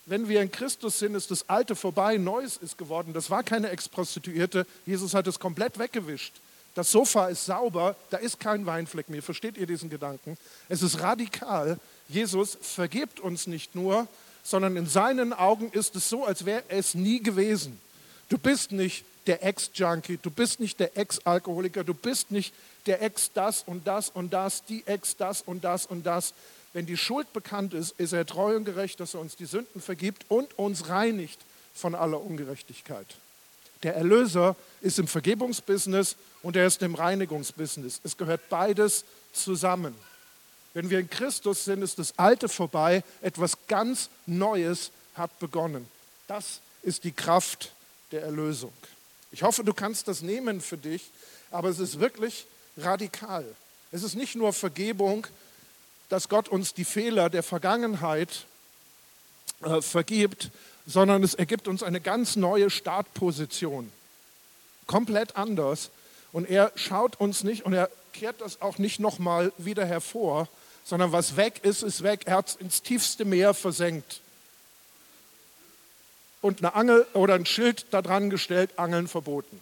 wenn 0.06 0.30
wir 0.30 0.42
in 0.42 0.52
Christus 0.52 1.00
sind, 1.00 1.16
ist 1.16 1.32
das 1.32 1.50
Alte 1.50 1.76
vorbei, 1.76 2.18
Neues 2.18 2.58
ist 2.58 2.78
geworden. 2.78 3.12
Das 3.12 3.32
war 3.32 3.42
keine 3.44 3.70
Ex-Prostituierte. 3.70 4.68
Jesus 4.86 5.16
hat 5.16 5.26
es 5.26 5.40
komplett 5.40 5.80
weggewischt. 5.80 6.36
Das 6.76 6.92
Sofa 6.92 7.28
ist 7.28 7.46
sauber, 7.46 7.96
da 8.12 8.18
ist 8.18 8.40
kein 8.40 8.68
Weinfleck 8.68 9.10
mehr. 9.10 9.24
Versteht 9.24 9.58
ihr 9.58 9.66
diesen 9.66 9.90
Gedanken? 9.90 10.38
Es 10.68 10.84
ist 10.84 11.00
radikal. 11.00 11.80
Jesus 12.08 12.56
vergibt 12.62 13.20
uns 13.20 13.48
nicht 13.48 13.74
nur, 13.74 14.08
sondern 14.44 14.78
in 14.78 14.88
seinen 14.88 15.34
Augen 15.34 15.72
ist 15.72 15.96
es 15.96 16.08
so, 16.08 16.24
als 16.24 16.46
wäre 16.46 16.64
es 16.70 16.94
nie 16.94 17.22
gewesen. 17.22 17.82
Du 18.30 18.38
bist 18.38 18.72
nicht 18.72 19.06
der 19.28 19.44
Ex-Junkie, 19.44 20.20
du 20.22 20.32
bist 20.32 20.60
nicht 20.60 20.80
der 20.80 20.98
Ex-Alkoholiker, 20.98 21.84
du 21.84 21.94
bist 21.94 22.32
nicht 22.32 22.54
der 22.86 23.02
Ex 23.02 23.32
das 23.34 23.64
und 23.66 23.86
das 23.86 24.10
und 24.10 24.32
das, 24.32 24.64
die 24.66 24.86
Ex 24.88 25.18
das 25.18 25.42
und 25.42 25.64
das 25.64 25.86
und 25.86 26.06
das. 26.06 26.34
Wenn 26.74 26.86
die 26.86 26.98
Schuld 26.98 27.32
bekannt 27.34 27.74
ist, 27.74 28.00
ist 28.00 28.14
er 28.14 28.26
treu 28.26 28.56
und 28.56 28.66
gerecht, 28.66 29.00
dass 29.00 29.14
er 29.14 29.22
uns 29.22 29.36
die 29.36 29.46
Sünden 29.46 29.82
vergibt 29.82 30.26
und 30.30 30.58
uns 30.58 30.90
reinigt 30.90 31.40
von 31.74 31.96
aller 31.96 32.22
Ungerechtigkeit. 32.22 33.08
Der 33.84 33.96
Erlöser 33.96 34.56
ist 34.82 35.00
im 35.00 35.08
Vergebungsbusiness 35.08 36.16
und 36.44 36.56
er 36.56 36.68
ist 36.68 36.82
im 36.82 36.96
Reinigungsbusiness. 36.96 38.02
Es 38.04 38.18
gehört 38.18 38.50
beides 38.50 39.06
zusammen. 39.34 39.96
Wenn 40.74 40.90
wir 40.90 41.00
in 41.00 41.10
Christus 41.10 41.66
sind, 41.66 41.82
ist 41.82 41.98
das 41.98 42.18
Alte 42.18 42.50
vorbei, 42.50 43.04
etwas 43.22 43.58
ganz 43.68 44.10
Neues 44.26 44.92
hat 45.16 45.38
begonnen. 45.40 45.88
Das 46.28 46.62
ist 46.84 47.04
die 47.04 47.12
Kraft 47.12 47.72
der 48.12 48.24
Erlösung. 48.24 48.74
Ich 49.32 49.44
hoffe, 49.44 49.64
du 49.64 49.74
kannst 49.74 50.08
das 50.08 50.22
nehmen 50.22 50.62
für 50.62 50.78
dich, 50.78 51.12
aber 51.52 51.70
es 51.70 51.80
ist 51.80 52.00
wirklich 52.00 52.46
radikal. 52.78 53.46
Es 53.92 54.04
ist 54.04 54.16
nicht 54.16 54.36
nur 54.36 54.54
Vergebung, 54.54 55.28
dass 56.10 56.30
Gott 56.30 56.50
uns 56.50 56.74
die 56.74 56.86
Fehler 56.86 57.30
der 57.30 57.44
Vergangenheit 57.44 58.46
äh, 59.64 59.82
vergibt, 59.82 60.50
sondern 60.86 61.24
es 61.24 61.36
ergibt 61.36 61.68
uns 61.68 61.84
eine 61.84 62.02
ganz 62.02 62.36
neue 62.36 62.70
Startposition. 62.70 63.92
Komplett 64.88 65.36
anders. 65.36 65.92
Und 66.32 66.50
er 66.50 66.72
schaut 66.76 67.20
uns 67.20 67.44
nicht 67.44 67.66
und 67.66 67.74
er 67.74 67.90
kehrt 68.14 68.42
das 68.42 68.62
auch 68.62 68.78
nicht 68.78 69.00
nochmal 69.00 69.52
wieder 69.58 69.86
hervor, 69.86 70.48
sondern 70.84 71.12
was 71.12 71.38
weg 71.38 71.60
ist, 71.64 71.84
ist 71.84 72.02
weg. 72.02 72.22
Er 72.26 72.38
hat 72.38 72.50
es 72.50 72.56
ins 72.56 72.82
tiefste 72.82 73.26
Meer 73.26 73.54
versenkt. 73.54 74.22
Und 76.42 76.60
eine 76.60 76.74
Angel 76.76 77.06
oder 77.14 77.36
ein 77.36 77.46
Schild 77.46 77.86
da 77.92 78.02
dran 78.02 78.30
gestellt, 78.30 78.72
Angeln 78.78 79.08
verboten. 79.08 79.62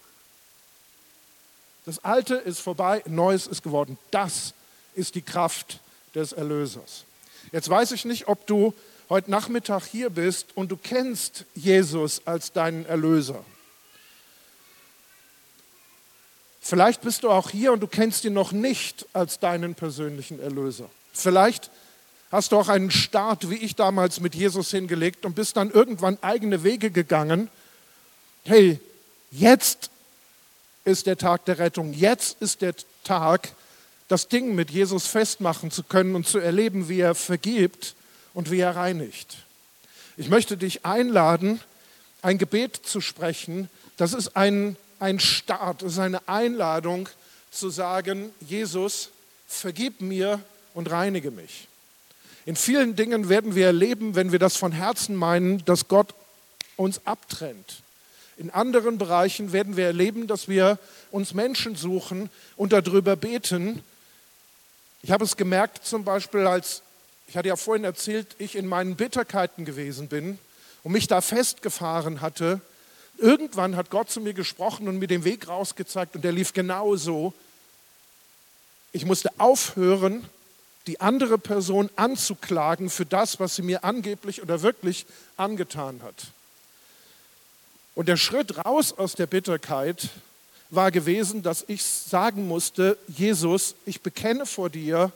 Das 1.86 2.04
Alte 2.04 2.36
ist 2.36 2.60
vorbei, 2.60 3.02
Neues 3.06 3.48
ist 3.48 3.64
geworden. 3.64 3.98
Das 4.12 4.54
ist 4.94 5.16
die 5.16 5.22
Kraft 5.22 5.80
des 6.14 6.34
Erlösers. 6.34 7.06
Jetzt 7.52 7.70
weiß 7.70 7.94
ich 7.94 8.04
nicht, 8.04 8.28
ob 8.28 8.46
du 8.46 8.74
heute 9.10 9.32
Nachmittag 9.32 9.86
hier 9.86 10.10
bist 10.10 10.48
und 10.56 10.70
du 10.70 10.78
kennst 10.78 11.46
Jesus 11.56 12.22
als 12.26 12.52
deinen 12.52 12.86
Erlöser. 12.86 13.44
Vielleicht 16.60 17.02
bist 17.02 17.24
du 17.24 17.32
auch 17.32 17.50
hier 17.50 17.72
und 17.72 17.80
du 17.80 17.88
kennst 17.88 18.26
ihn 18.26 18.34
noch 18.34 18.52
nicht 18.52 19.06
als 19.14 19.40
deinen 19.40 19.74
persönlichen 19.74 20.42
Erlöser. 20.42 20.90
Vielleicht 21.14 21.72
hast 22.32 22.52
du 22.52 22.58
auch 22.58 22.70
einen 22.70 22.92
Start, 22.92 23.50
wie 23.50 23.56
ich 23.56 23.76
damals 23.76 24.20
mit 24.20 24.36
Jesus 24.36 24.72
hingelegt 24.72 25.26
und 25.26 25.36
bist 25.36 25.58
dann 25.58 25.72
irgendwann 25.72 26.18
eigene 26.22 26.64
Wege 26.64 26.92
gegangen. 26.92 27.50
Hey, 28.44 28.80
jetzt 29.32 29.90
ist 30.86 31.08
der 31.08 31.18
Tag 31.18 31.46
der 31.46 31.60
Rettung. 31.60 31.94
Jetzt 31.94 32.42
ist 32.42 32.62
der 32.62 32.74
Tag, 33.04 33.50
das 34.08 34.28
Ding 34.28 34.56
mit 34.56 34.72
Jesus 34.72 35.08
festmachen 35.08 35.72
zu 35.72 35.84
können 35.84 36.16
und 36.16 36.28
zu 36.28 36.40
erleben, 36.40 36.90
wie 36.90 37.02
er 37.02 37.16
vergibt 37.16 37.96
und 38.34 38.52
wie 38.52 38.60
er 38.60 38.76
reinigt. 38.76 39.38
Ich 40.16 40.30
möchte 40.30 40.58
dich 40.58 40.86
einladen, 40.86 41.60
ein 42.22 42.38
Gebet 42.38 42.76
zu 42.84 43.02
sprechen. 43.02 43.70
Das 43.98 44.14
ist 44.14 44.36
ein 44.36 44.78
ein 45.00 45.20
Start, 45.20 45.84
es 45.84 45.94
ist 45.94 46.00
eine 46.00 46.28
Einladung 46.28 47.10
zu 47.52 47.70
sagen, 47.70 48.32
Jesus, 48.40 49.10
vergib 49.48 50.02
mir 50.02 50.42
und 50.74 50.90
reinige 50.90 51.32
mich. 51.32 51.68
In 52.48 52.56
vielen 52.56 52.96
Dingen 52.96 53.28
werden 53.28 53.56
wir 53.56 53.66
erleben, 53.66 54.16
wenn 54.16 54.32
wir 54.32 54.40
das 54.40 54.56
von 54.56 54.72
Herzen 54.72 55.18
meinen, 55.18 55.66
dass 55.66 55.90
Gott 55.90 56.14
uns 56.78 57.06
abtrennt. 57.06 57.82
In 58.38 58.52
anderen 58.52 58.98
Bereichen 58.98 59.52
werden 59.52 59.76
wir 59.76 59.84
erleben, 59.84 60.28
dass 60.28 60.48
wir 60.48 60.80
uns 61.12 61.34
Menschen 61.34 61.76
suchen 61.76 62.30
und 62.56 62.72
darüber 62.72 63.18
beten. 63.18 63.84
Ich 65.04 65.12
habe 65.12 65.26
es 65.26 65.36
gemerkt 65.36 65.86
zum 65.86 66.06
Beispiel, 66.06 66.48
als 66.48 66.84
ich 67.28 67.36
hatte 67.36 67.50
ja 67.50 67.58
vorhin 67.58 67.84
erzählt, 67.84 68.28
ich 68.38 68.56
in 68.56 68.66
meinen 68.66 68.96
Bitterkeiten 68.96 69.66
gewesen 69.66 70.08
bin 70.08 70.40
und 70.84 70.94
mich 70.94 71.08
da 71.08 71.20
festgefahren 71.20 72.22
hatte. 72.22 72.62
Irgendwann 73.18 73.76
hat 73.76 73.90
Gott 73.90 74.10
zu 74.10 74.22
mir 74.22 74.34
gesprochen 74.34 74.88
und 74.88 75.00
mir 75.00 75.08
den 75.08 75.26
Weg 75.26 75.50
rausgezeigt 75.50 76.16
und 76.16 76.24
der 76.24 76.32
lief 76.32 76.54
genau 76.54 76.96
so. 76.96 77.34
Ich 78.94 79.04
musste 79.04 79.32
aufhören, 79.38 80.24
die 80.88 81.02
andere 81.02 81.38
Person 81.38 81.90
anzuklagen 81.96 82.90
für 82.90 83.06
das, 83.06 83.40
was 83.40 83.56
sie 83.56 83.62
mir 83.62 83.84
angeblich 83.84 84.42
oder 84.42 84.62
wirklich 84.62 85.06
angetan 85.36 86.02
hat. 86.04 86.28
Und 87.94 88.08
der 88.08 88.18
Schritt 88.18 88.66
raus 88.66 88.94
aus 88.98 89.14
der 89.14 89.28
Bitterkeit 89.28 90.10
war 90.70 90.92
gewesen, 90.92 91.44
dass 91.44 91.66
ich 91.68 91.84
sagen 91.84 92.48
musste, 92.48 92.98
Jesus, 93.08 93.76
ich 93.86 94.02
bekenne 94.02 94.46
vor 94.46 94.70
dir, 94.70 95.12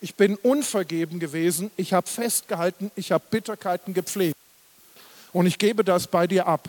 ich 0.00 0.14
bin 0.14 0.36
unvergeben 0.36 1.20
gewesen, 1.20 1.70
ich 1.76 1.92
habe 1.92 2.06
festgehalten, 2.06 2.90
ich 2.96 3.12
habe 3.12 3.24
Bitterkeiten 3.30 3.94
gepflegt. 3.94 4.36
Und 5.32 5.46
ich 5.46 5.58
gebe 5.58 5.84
das 5.84 6.06
bei 6.06 6.26
dir 6.26 6.46
ab. 6.46 6.68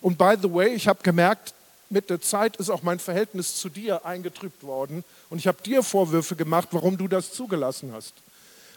Und 0.00 0.18
by 0.18 0.34
the 0.40 0.52
way, 0.52 0.74
ich 0.74 0.86
habe 0.86 1.02
gemerkt, 1.02 1.54
mit 1.88 2.10
der 2.10 2.20
Zeit 2.20 2.56
ist 2.56 2.70
auch 2.70 2.82
mein 2.82 2.98
Verhältnis 2.98 3.56
zu 3.56 3.68
dir 3.68 4.04
eingetrübt 4.04 4.62
worden. 4.62 5.04
Und 5.30 5.38
ich 5.38 5.46
habe 5.46 5.62
dir 5.62 5.82
Vorwürfe 5.82 6.36
gemacht, 6.36 6.68
warum 6.72 6.98
du 6.98 7.08
das 7.08 7.32
zugelassen 7.32 7.92
hast. 7.92 8.14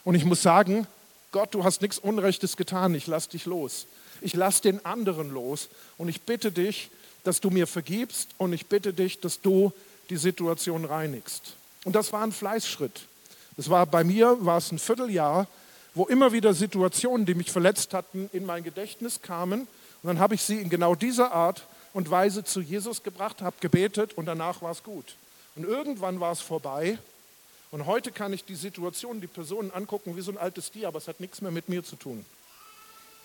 Und 0.04 0.16
ich 0.16 0.26
muss 0.26 0.42
sagen, 0.42 0.88
Gott, 1.32 1.54
du 1.54 1.64
hast 1.64 1.82
nichts 1.82 2.00
Unrechtes 2.00 2.58
getan, 2.58 2.96
ich 2.96 3.08
lass 3.08 3.30
dich 3.30 3.46
los. 3.46 3.86
Ich 4.22 4.34
lass 4.34 4.62
den 4.62 4.86
anderen 4.86 5.32
los. 5.32 5.70
Und 5.98 6.10
ich 6.10 6.22
bitte 6.22 6.52
dich, 6.52 6.90
dass 7.24 7.40
du 7.40 7.50
mir 7.50 7.68
vergibst 7.68 8.30
und 8.38 8.54
ich 8.54 8.68
bitte 8.68 8.94
dich, 8.94 9.20
dass 9.20 9.42
du 9.42 9.74
die 10.10 10.18
Situation 10.18 10.86
reinigst. 10.86 11.54
Und 11.84 11.96
das 11.96 12.12
war 12.12 12.24
ein 12.24 12.32
Fleißschritt. 12.32 13.02
Das 13.58 13.70
war 13.70 13.86
bei 13.86 14.04
mir 14.04 14.38
war 14.42 14.58
es 14.58 14.72
ein 14.72 14.80
Vierteljahr, 14.80 15.48
wo 15.94 16.06
immer 16.06 16.32
wieder 16.32 16.54
Situationen, 16.54 17.26
die 17.26 17.36
mich 17.36 17.52
verletzt 17.52 17.94
hatten, 17.94 18.30
in 18.34 18.46
mein 18.46 18.64
Gedächtnis 18.64 19.22
kamen. 19.22 19.62
Und 19.62 20.08
dann 20.08 20.20
habe 20.20 20.36
ich 20.36 20.42
sie 20.42 20.62
in 20.62 20.70
genau 20.70 20.96
dieser 20.96 21.32
Art 21.32 21.64
und 22.00 22.10
Weise 22.10 22.46
zu 22.46 22.62
Jesus 22.62 23.04
gebracht, 23.04 23.42
habe 23.42 23.58
gebetet 23.60 24.14
und 24.14 24.26
danach 24.26 24.62
war 24.62 24.72
es 24.72 24.84
gut. 24.84 25.18
Und 25.58 25.66
irgendwann 25.66 26.22
war 26.22 26.32
es 26.32 26.40
vorbei. 26.40 26.98
Und 27.72 27.88
heute 27.88 28.14
kann 28.14 28.32
ich 28.32 28.46
die 28.46 28.56
Situation, 28.56 29.20
die 29.20 29.28
Personen 29.28 29.70
angucken 29.72 30.16
wie 30.16 30.22
so 30.22 30.32
ein 30.32 30.38
altes 30.38 30.72
Tier, 30.72 30.88
aber 30.88 31.00
es 31.00 31.10
hat 31.10 31.20
nichts 31.20 31.42
mehr 31.42 31.52
mit 31.52 31.68
mir 31.68 31.84
zu 31.84 31.98
tun. 31.98 32.26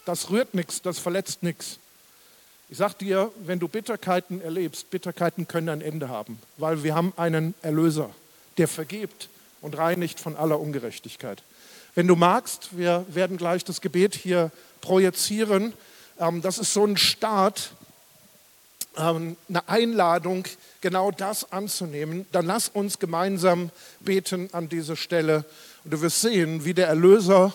Das 0.07 0.29
rührt 0.29 0.55
nichts, 0.55 0.83
das 0.83 0.99
verletzt 0.99 1.45
nichts. 1.45 1.79
Ich 2.69 2.79
sage 2.79 2.95
dir, 2.99 3.31
wenn 3.45 3.61
du 3.61 3.69
Bitterkeiten 3.69 4.41
erlebst, 4.41 4.91
Bitterkeiten 4.91 5.47
können 5.47 5.69
ein 5.69 5.81
Ende 5.81 6.09
haben, 6.09 6.41
weil 6.57 6.83
wir 6.83 6.97
haben 6.97 7.13
einen 7.17 7.55
Erlöser, 7.63 8.11
der 8.59 8.67
vergibt 8.67 9.29
und 9.61 9.79
reinigt 9.79 10.19
von 10.19 10.35
aller 10.35 10.59
Ungerechtigkeit. 10.59 11.45
Wenn 11.95 12.09
du 12.09 12.17
magst, 12.17 12.77
wir 12.77 13.07
werden 13.09 13.37
gleich 13.37 13.63
das 13.63 13.81
Gebet 13.81 14.17
hier 14.17 14.51
projizieren. 14.81 15.75
Ähm, 16.19 16.43
das 16.43 16.59
ist 16.59 16.73
so 16.73 16.85
ein 16.85 16.97
Start, 16.97 17.71
eine 18.97 19.37
Einladung, 19.67 20.45
genau 20.81 21.11
das 21.11 21.53
anzunehmen. 21.53 22.27
Dann 22.33 22.47
lass 22.47 22.69
uns 22.69 22.99
gemeinsam 22.99 23.71
beten 24.01 24.49
an 24.53 24.69
dieser 24.69 24.97
Stelle. 24.97 25.45
Und 25.85 25.93
du 25.93 26.01
wirst 26.01 26.21
sehen, 26.21 26.65
wie 26.65 26.75
der 26.75 26.89
Erlöser 26.89 27.53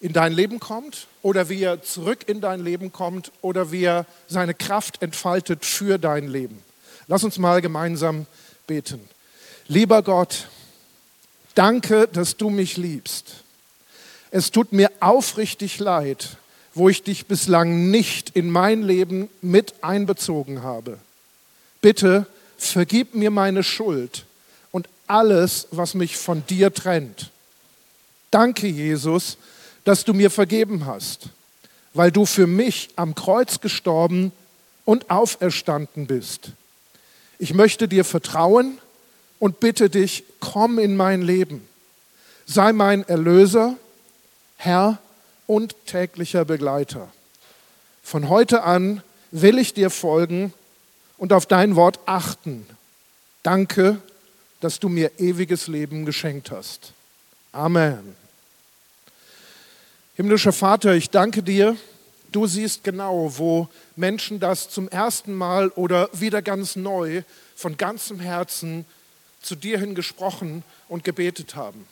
in 0.00 0.12
dein 0.12 0.32
Leben 0.32 0.58
kommt 0.58 1.06
oder 1.22 1.48
wie 1.48 1.62
er 1.62 1.82
zurück 1.82 2.24
in 2.26 2.40
dein 2.40 2.64
Leben 2.64 2.90
kommt 2.90 3.30
oder 3.40 3.70
wie 3.70 3.84
er 3.84 4.06
seine 4.26 4.54
Kraft 4.54 5.00
entfaltet 5.00 5.64
für 5.64 5.98
dein 5.98 6.26
Leben. 6.26 6.62
Lass 7.06 7.22
uns 7.22 7.38
mal 7.38 7.60
gemeinsam 7.60 8.26
beten. 8.66 9.00
Lieber 9.68 10.02
Gott, 10.02 10.48
danke, 11.54 12.08
dass 12.08 12.36
du 12.36 12.50
mich 12.50 12.76
liebst. 12.76 13.44
Es 14.30 14.50
tut 14.50 14.72
mir 14.72 14.90
aufrichtig 14.98 15.78
leid, 15.78 16.36
wo 16.74 16.88
ich 16.88 17.02
dich 17.02 17.26
bislang 17.26 17.90
nicht 17.90 18.30
in 18.30 18.50
mein 18.50 18.82
Leben 18.82 19.28
mit 19.40 19.74
einbezogen 19.82 20.62
habe. 20.62 20.98
Bitte 21.80 22.26
vergib 22.56 23.14
mir 23.14 23.30
meine 23.30 23.62
Schuld 23.62 24.24
und 24.70 24.88
alles, 25.06 25.68
was 25.70 25.94
mich 25.94 26.16
von 26.16 26.46
dir 26.46 26.72
trennt. 26.72 27.30
Danke, 28.30 28.66
Jesus, 28.66 29.36
dass 29.84 30.04
du 30.04 30.14
mir 30.14 30.30
vergeben 30.30 30.86
hast, 30.86 31.28
weil 31.92 32.10
du 32.10 32.24
für 32.24 32.46
mich 32.46 32.90
am 32.96 33.14
Kreuz 33.14 33.60
gestorben 33.60 34.32
und 34.84 35.10
auferstanden 35.10 36.06
bist. 36.06 36.52
Ich 37.38 37.52
möchte 37.52 37.88
dir 37.88 38.04
vertrauen 38.04 38.78
und 39.38 39.60
bitte 39.60 39.90
dich, 39.90 40.24
komm 40.40 40.78
in 40.78 40.96
mein 40.96 41.22
Leben. 41.22 41.66
Sei 42.46 42.72
mein 42.72 43.06
Erlöser, 43.08 43.76
Herr 44.56 44.98
und 45.46 45.74
täglicher 45.86 46.44
Begleiter. 46.44 47.12
Von 48.02 48.28
heute 48.28 48.62
an 48.62 49.02
will 49.30 49.58
ich 49.58 49.74
dir 49.74 49.90
folgen 49.90 50.52
und 51.18 51.32
auf 51.32 51.46
dein 51.46 51.76
Wort 51.76 52.00
achten. 52.06 52.66
Danke, 53.42 54.00
dass 54.60 54.78
du 54.78 54.88
mir 54.88 55.10
ewiges 55.18 55.66
Leben 55.66 56.04
geschenkt 56.04 56.50
hast. 56.50 56.92
Amen. 57.52 58.16
Himmlischer 60.14 60.52
Vater, 60.52 60.94
ich 60.94 61.10
danke 61.10 61.42
dir. 61.42 61.76
Du 62.30 62.46
siehst 62.46 62.84
genau, 62.84 63.36
wo 63.36 63.68
Menschen 63.96 64.40
das 64.40 64.70
zum 64.70 64.88
ersten 64.88 65.34
Mal 65.34 65.68
oder 65.70 66.08
wieder 66.12 66.42
ganz 66.42 66.76
neu 66.76 67.22
von 67.56 67.76
ganzem 67.76 68.20
Herzen 68.20 68.86
zu 69.42 69.54
dir 69.54 69.78
hin 69.78 69.94
gesprochen 69.94 70.62
und 70.88 71.04
gebetet 71.04 71.56
haben. 71.56 71.86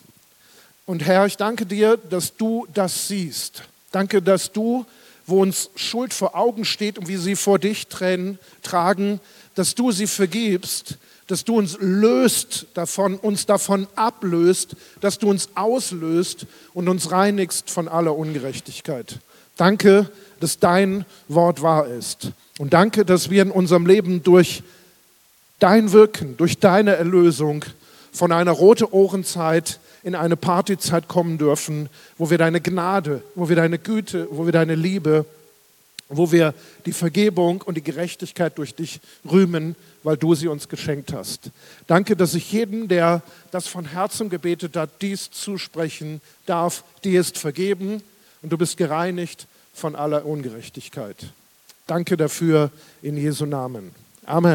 Und 0.86 1.04
Herr, 1.04 1.26
ich 1.26 1.36
danke 1.36 1.66
dir, 1.66 1.96
dass 1.96 2.36
du 2.36 2.66
das 2.74 3.08
siehst. 3.08 3.62
Danke, 3.92 4.22
dass 4.22 4.52
du, 4.52 4.84
wo 5.26 5.42
uns 5.42 5.70
Schuld 5.76 6.12
vor 6.12 6.34
Augen 6.34 6.64
steht 6.64 6.98
und 6.98 7.08
wie 7.08 7.16
sie 7.16 7.36
vor 7.36 7.58
dich 7.58 7.86
tränen, 7.86 8.38
tragen, 8.62 9.20
dass 9.54 9.74
du 9.74 9.92
sie 9.92 10.06
vergibst, 10.06 10.96
dass 11.26 11.44
du 11.44 11.56
uns 11.56 11.76
löst 11.80 12.66
davon, 12.74 13.16
uns 13.16 13.46
davon 13.46 13.86
ablöst, 13.94 14.74
dass 15.00 15.18
du 15.18 15.30
uns 15.30 15.50
auslöst 15.54 16.46
und 16.74 16.88
uns 16.88 17.12
reinigst 17.12 17.70
von 17.70 17.86
aller 17.86 18.16
Ungerechtigkeit. 18.16 19.20
Danke, 19.56 20.10
dass 20.40 20.58
dein 20.58 21.04
Wort 21.28 21.62
wahr 21.62 21.86
ist. 21.86 22.32
Und 22.58 22.72
danke, 22.72 23.04
dass 23.04 23.30
wir 23.30 23.42
in 23.42 23.50
unserem 23.50 23.86
Leben 23.86 24.22
durch 24.22 24.62
dein 25.60 25.92
Wirken, 25.92 26.36
durch 26.36 26.58
deine 26.58 26.96
Erlösung 26.96 27.64
von 28.12 28.32
einer 28.32 28.52
rote 28.52 28.92
Ohrenzeit 28.92 29.78
in 30.02 30.14
eine 30.14 30.36
Partyzeit 30.36 31.08
kommen 31.08 31.38
dürfen, 31.38 31.88
wo 32.18 32.30
wir 32.30 32.38
deine 32.38 32.60
Gnade, 32.60 33.22
wo 33.34 33.48
wir 33.48 33.56
deine 33.56 33.78
Güte, 33.78 34.28
wo 34.30 34.46
wir 34.46 34.52
deine 34.52 34.74
Liebe, 34.74 35.26
wo 36.08 36.32
wir 36.32 36.54
die 36.86 36.92
Vergebung 36.92 37.62
und 37.62 37.76
die 37.76 37.82
Gerechtigkeit 37.82 38.58
durch 38.58 38.74
dich 38.74 39.00
rühmen, 39.30 39.76
weil 40.02 40.16
du 40.16 40.34
sie 40.34 40.48
uns 40.48 40.68
geschenkt 40.68 41.12
hast. 41.12 41.50
Danke, 41.86 42.16
dass 42.16 42.34
ich 42.34 42.50
jedem, 42.50 42.88
der 42.88 43.22
das 43.52 43.66
von 43.66 43.84
Herzen 43.84 44.28
gebetet 44.28 44.76
hat, 44.76 44.90
dies 45.02 45.30
zusprechen 45.30 46.20
darf. 46.46 46.84
Dir 47.04 47.20
ist 47.20 47.38
vergeben 47.38 48.02
und 48.42 48.50
du 48.50 48.58
bist 48.58 48.76
gereinigt 48.76 49.46
von 49.72 49.94
aller 49.94 50.26
Ungerechtigkeit. 50.26 51.16
Danke 51.86 52.16
dafür 52.16 52.70
in 53.02 53.16
Jesu 53.16 53.46
Namen. 53.46 53.92
Amen. 54.24 54.48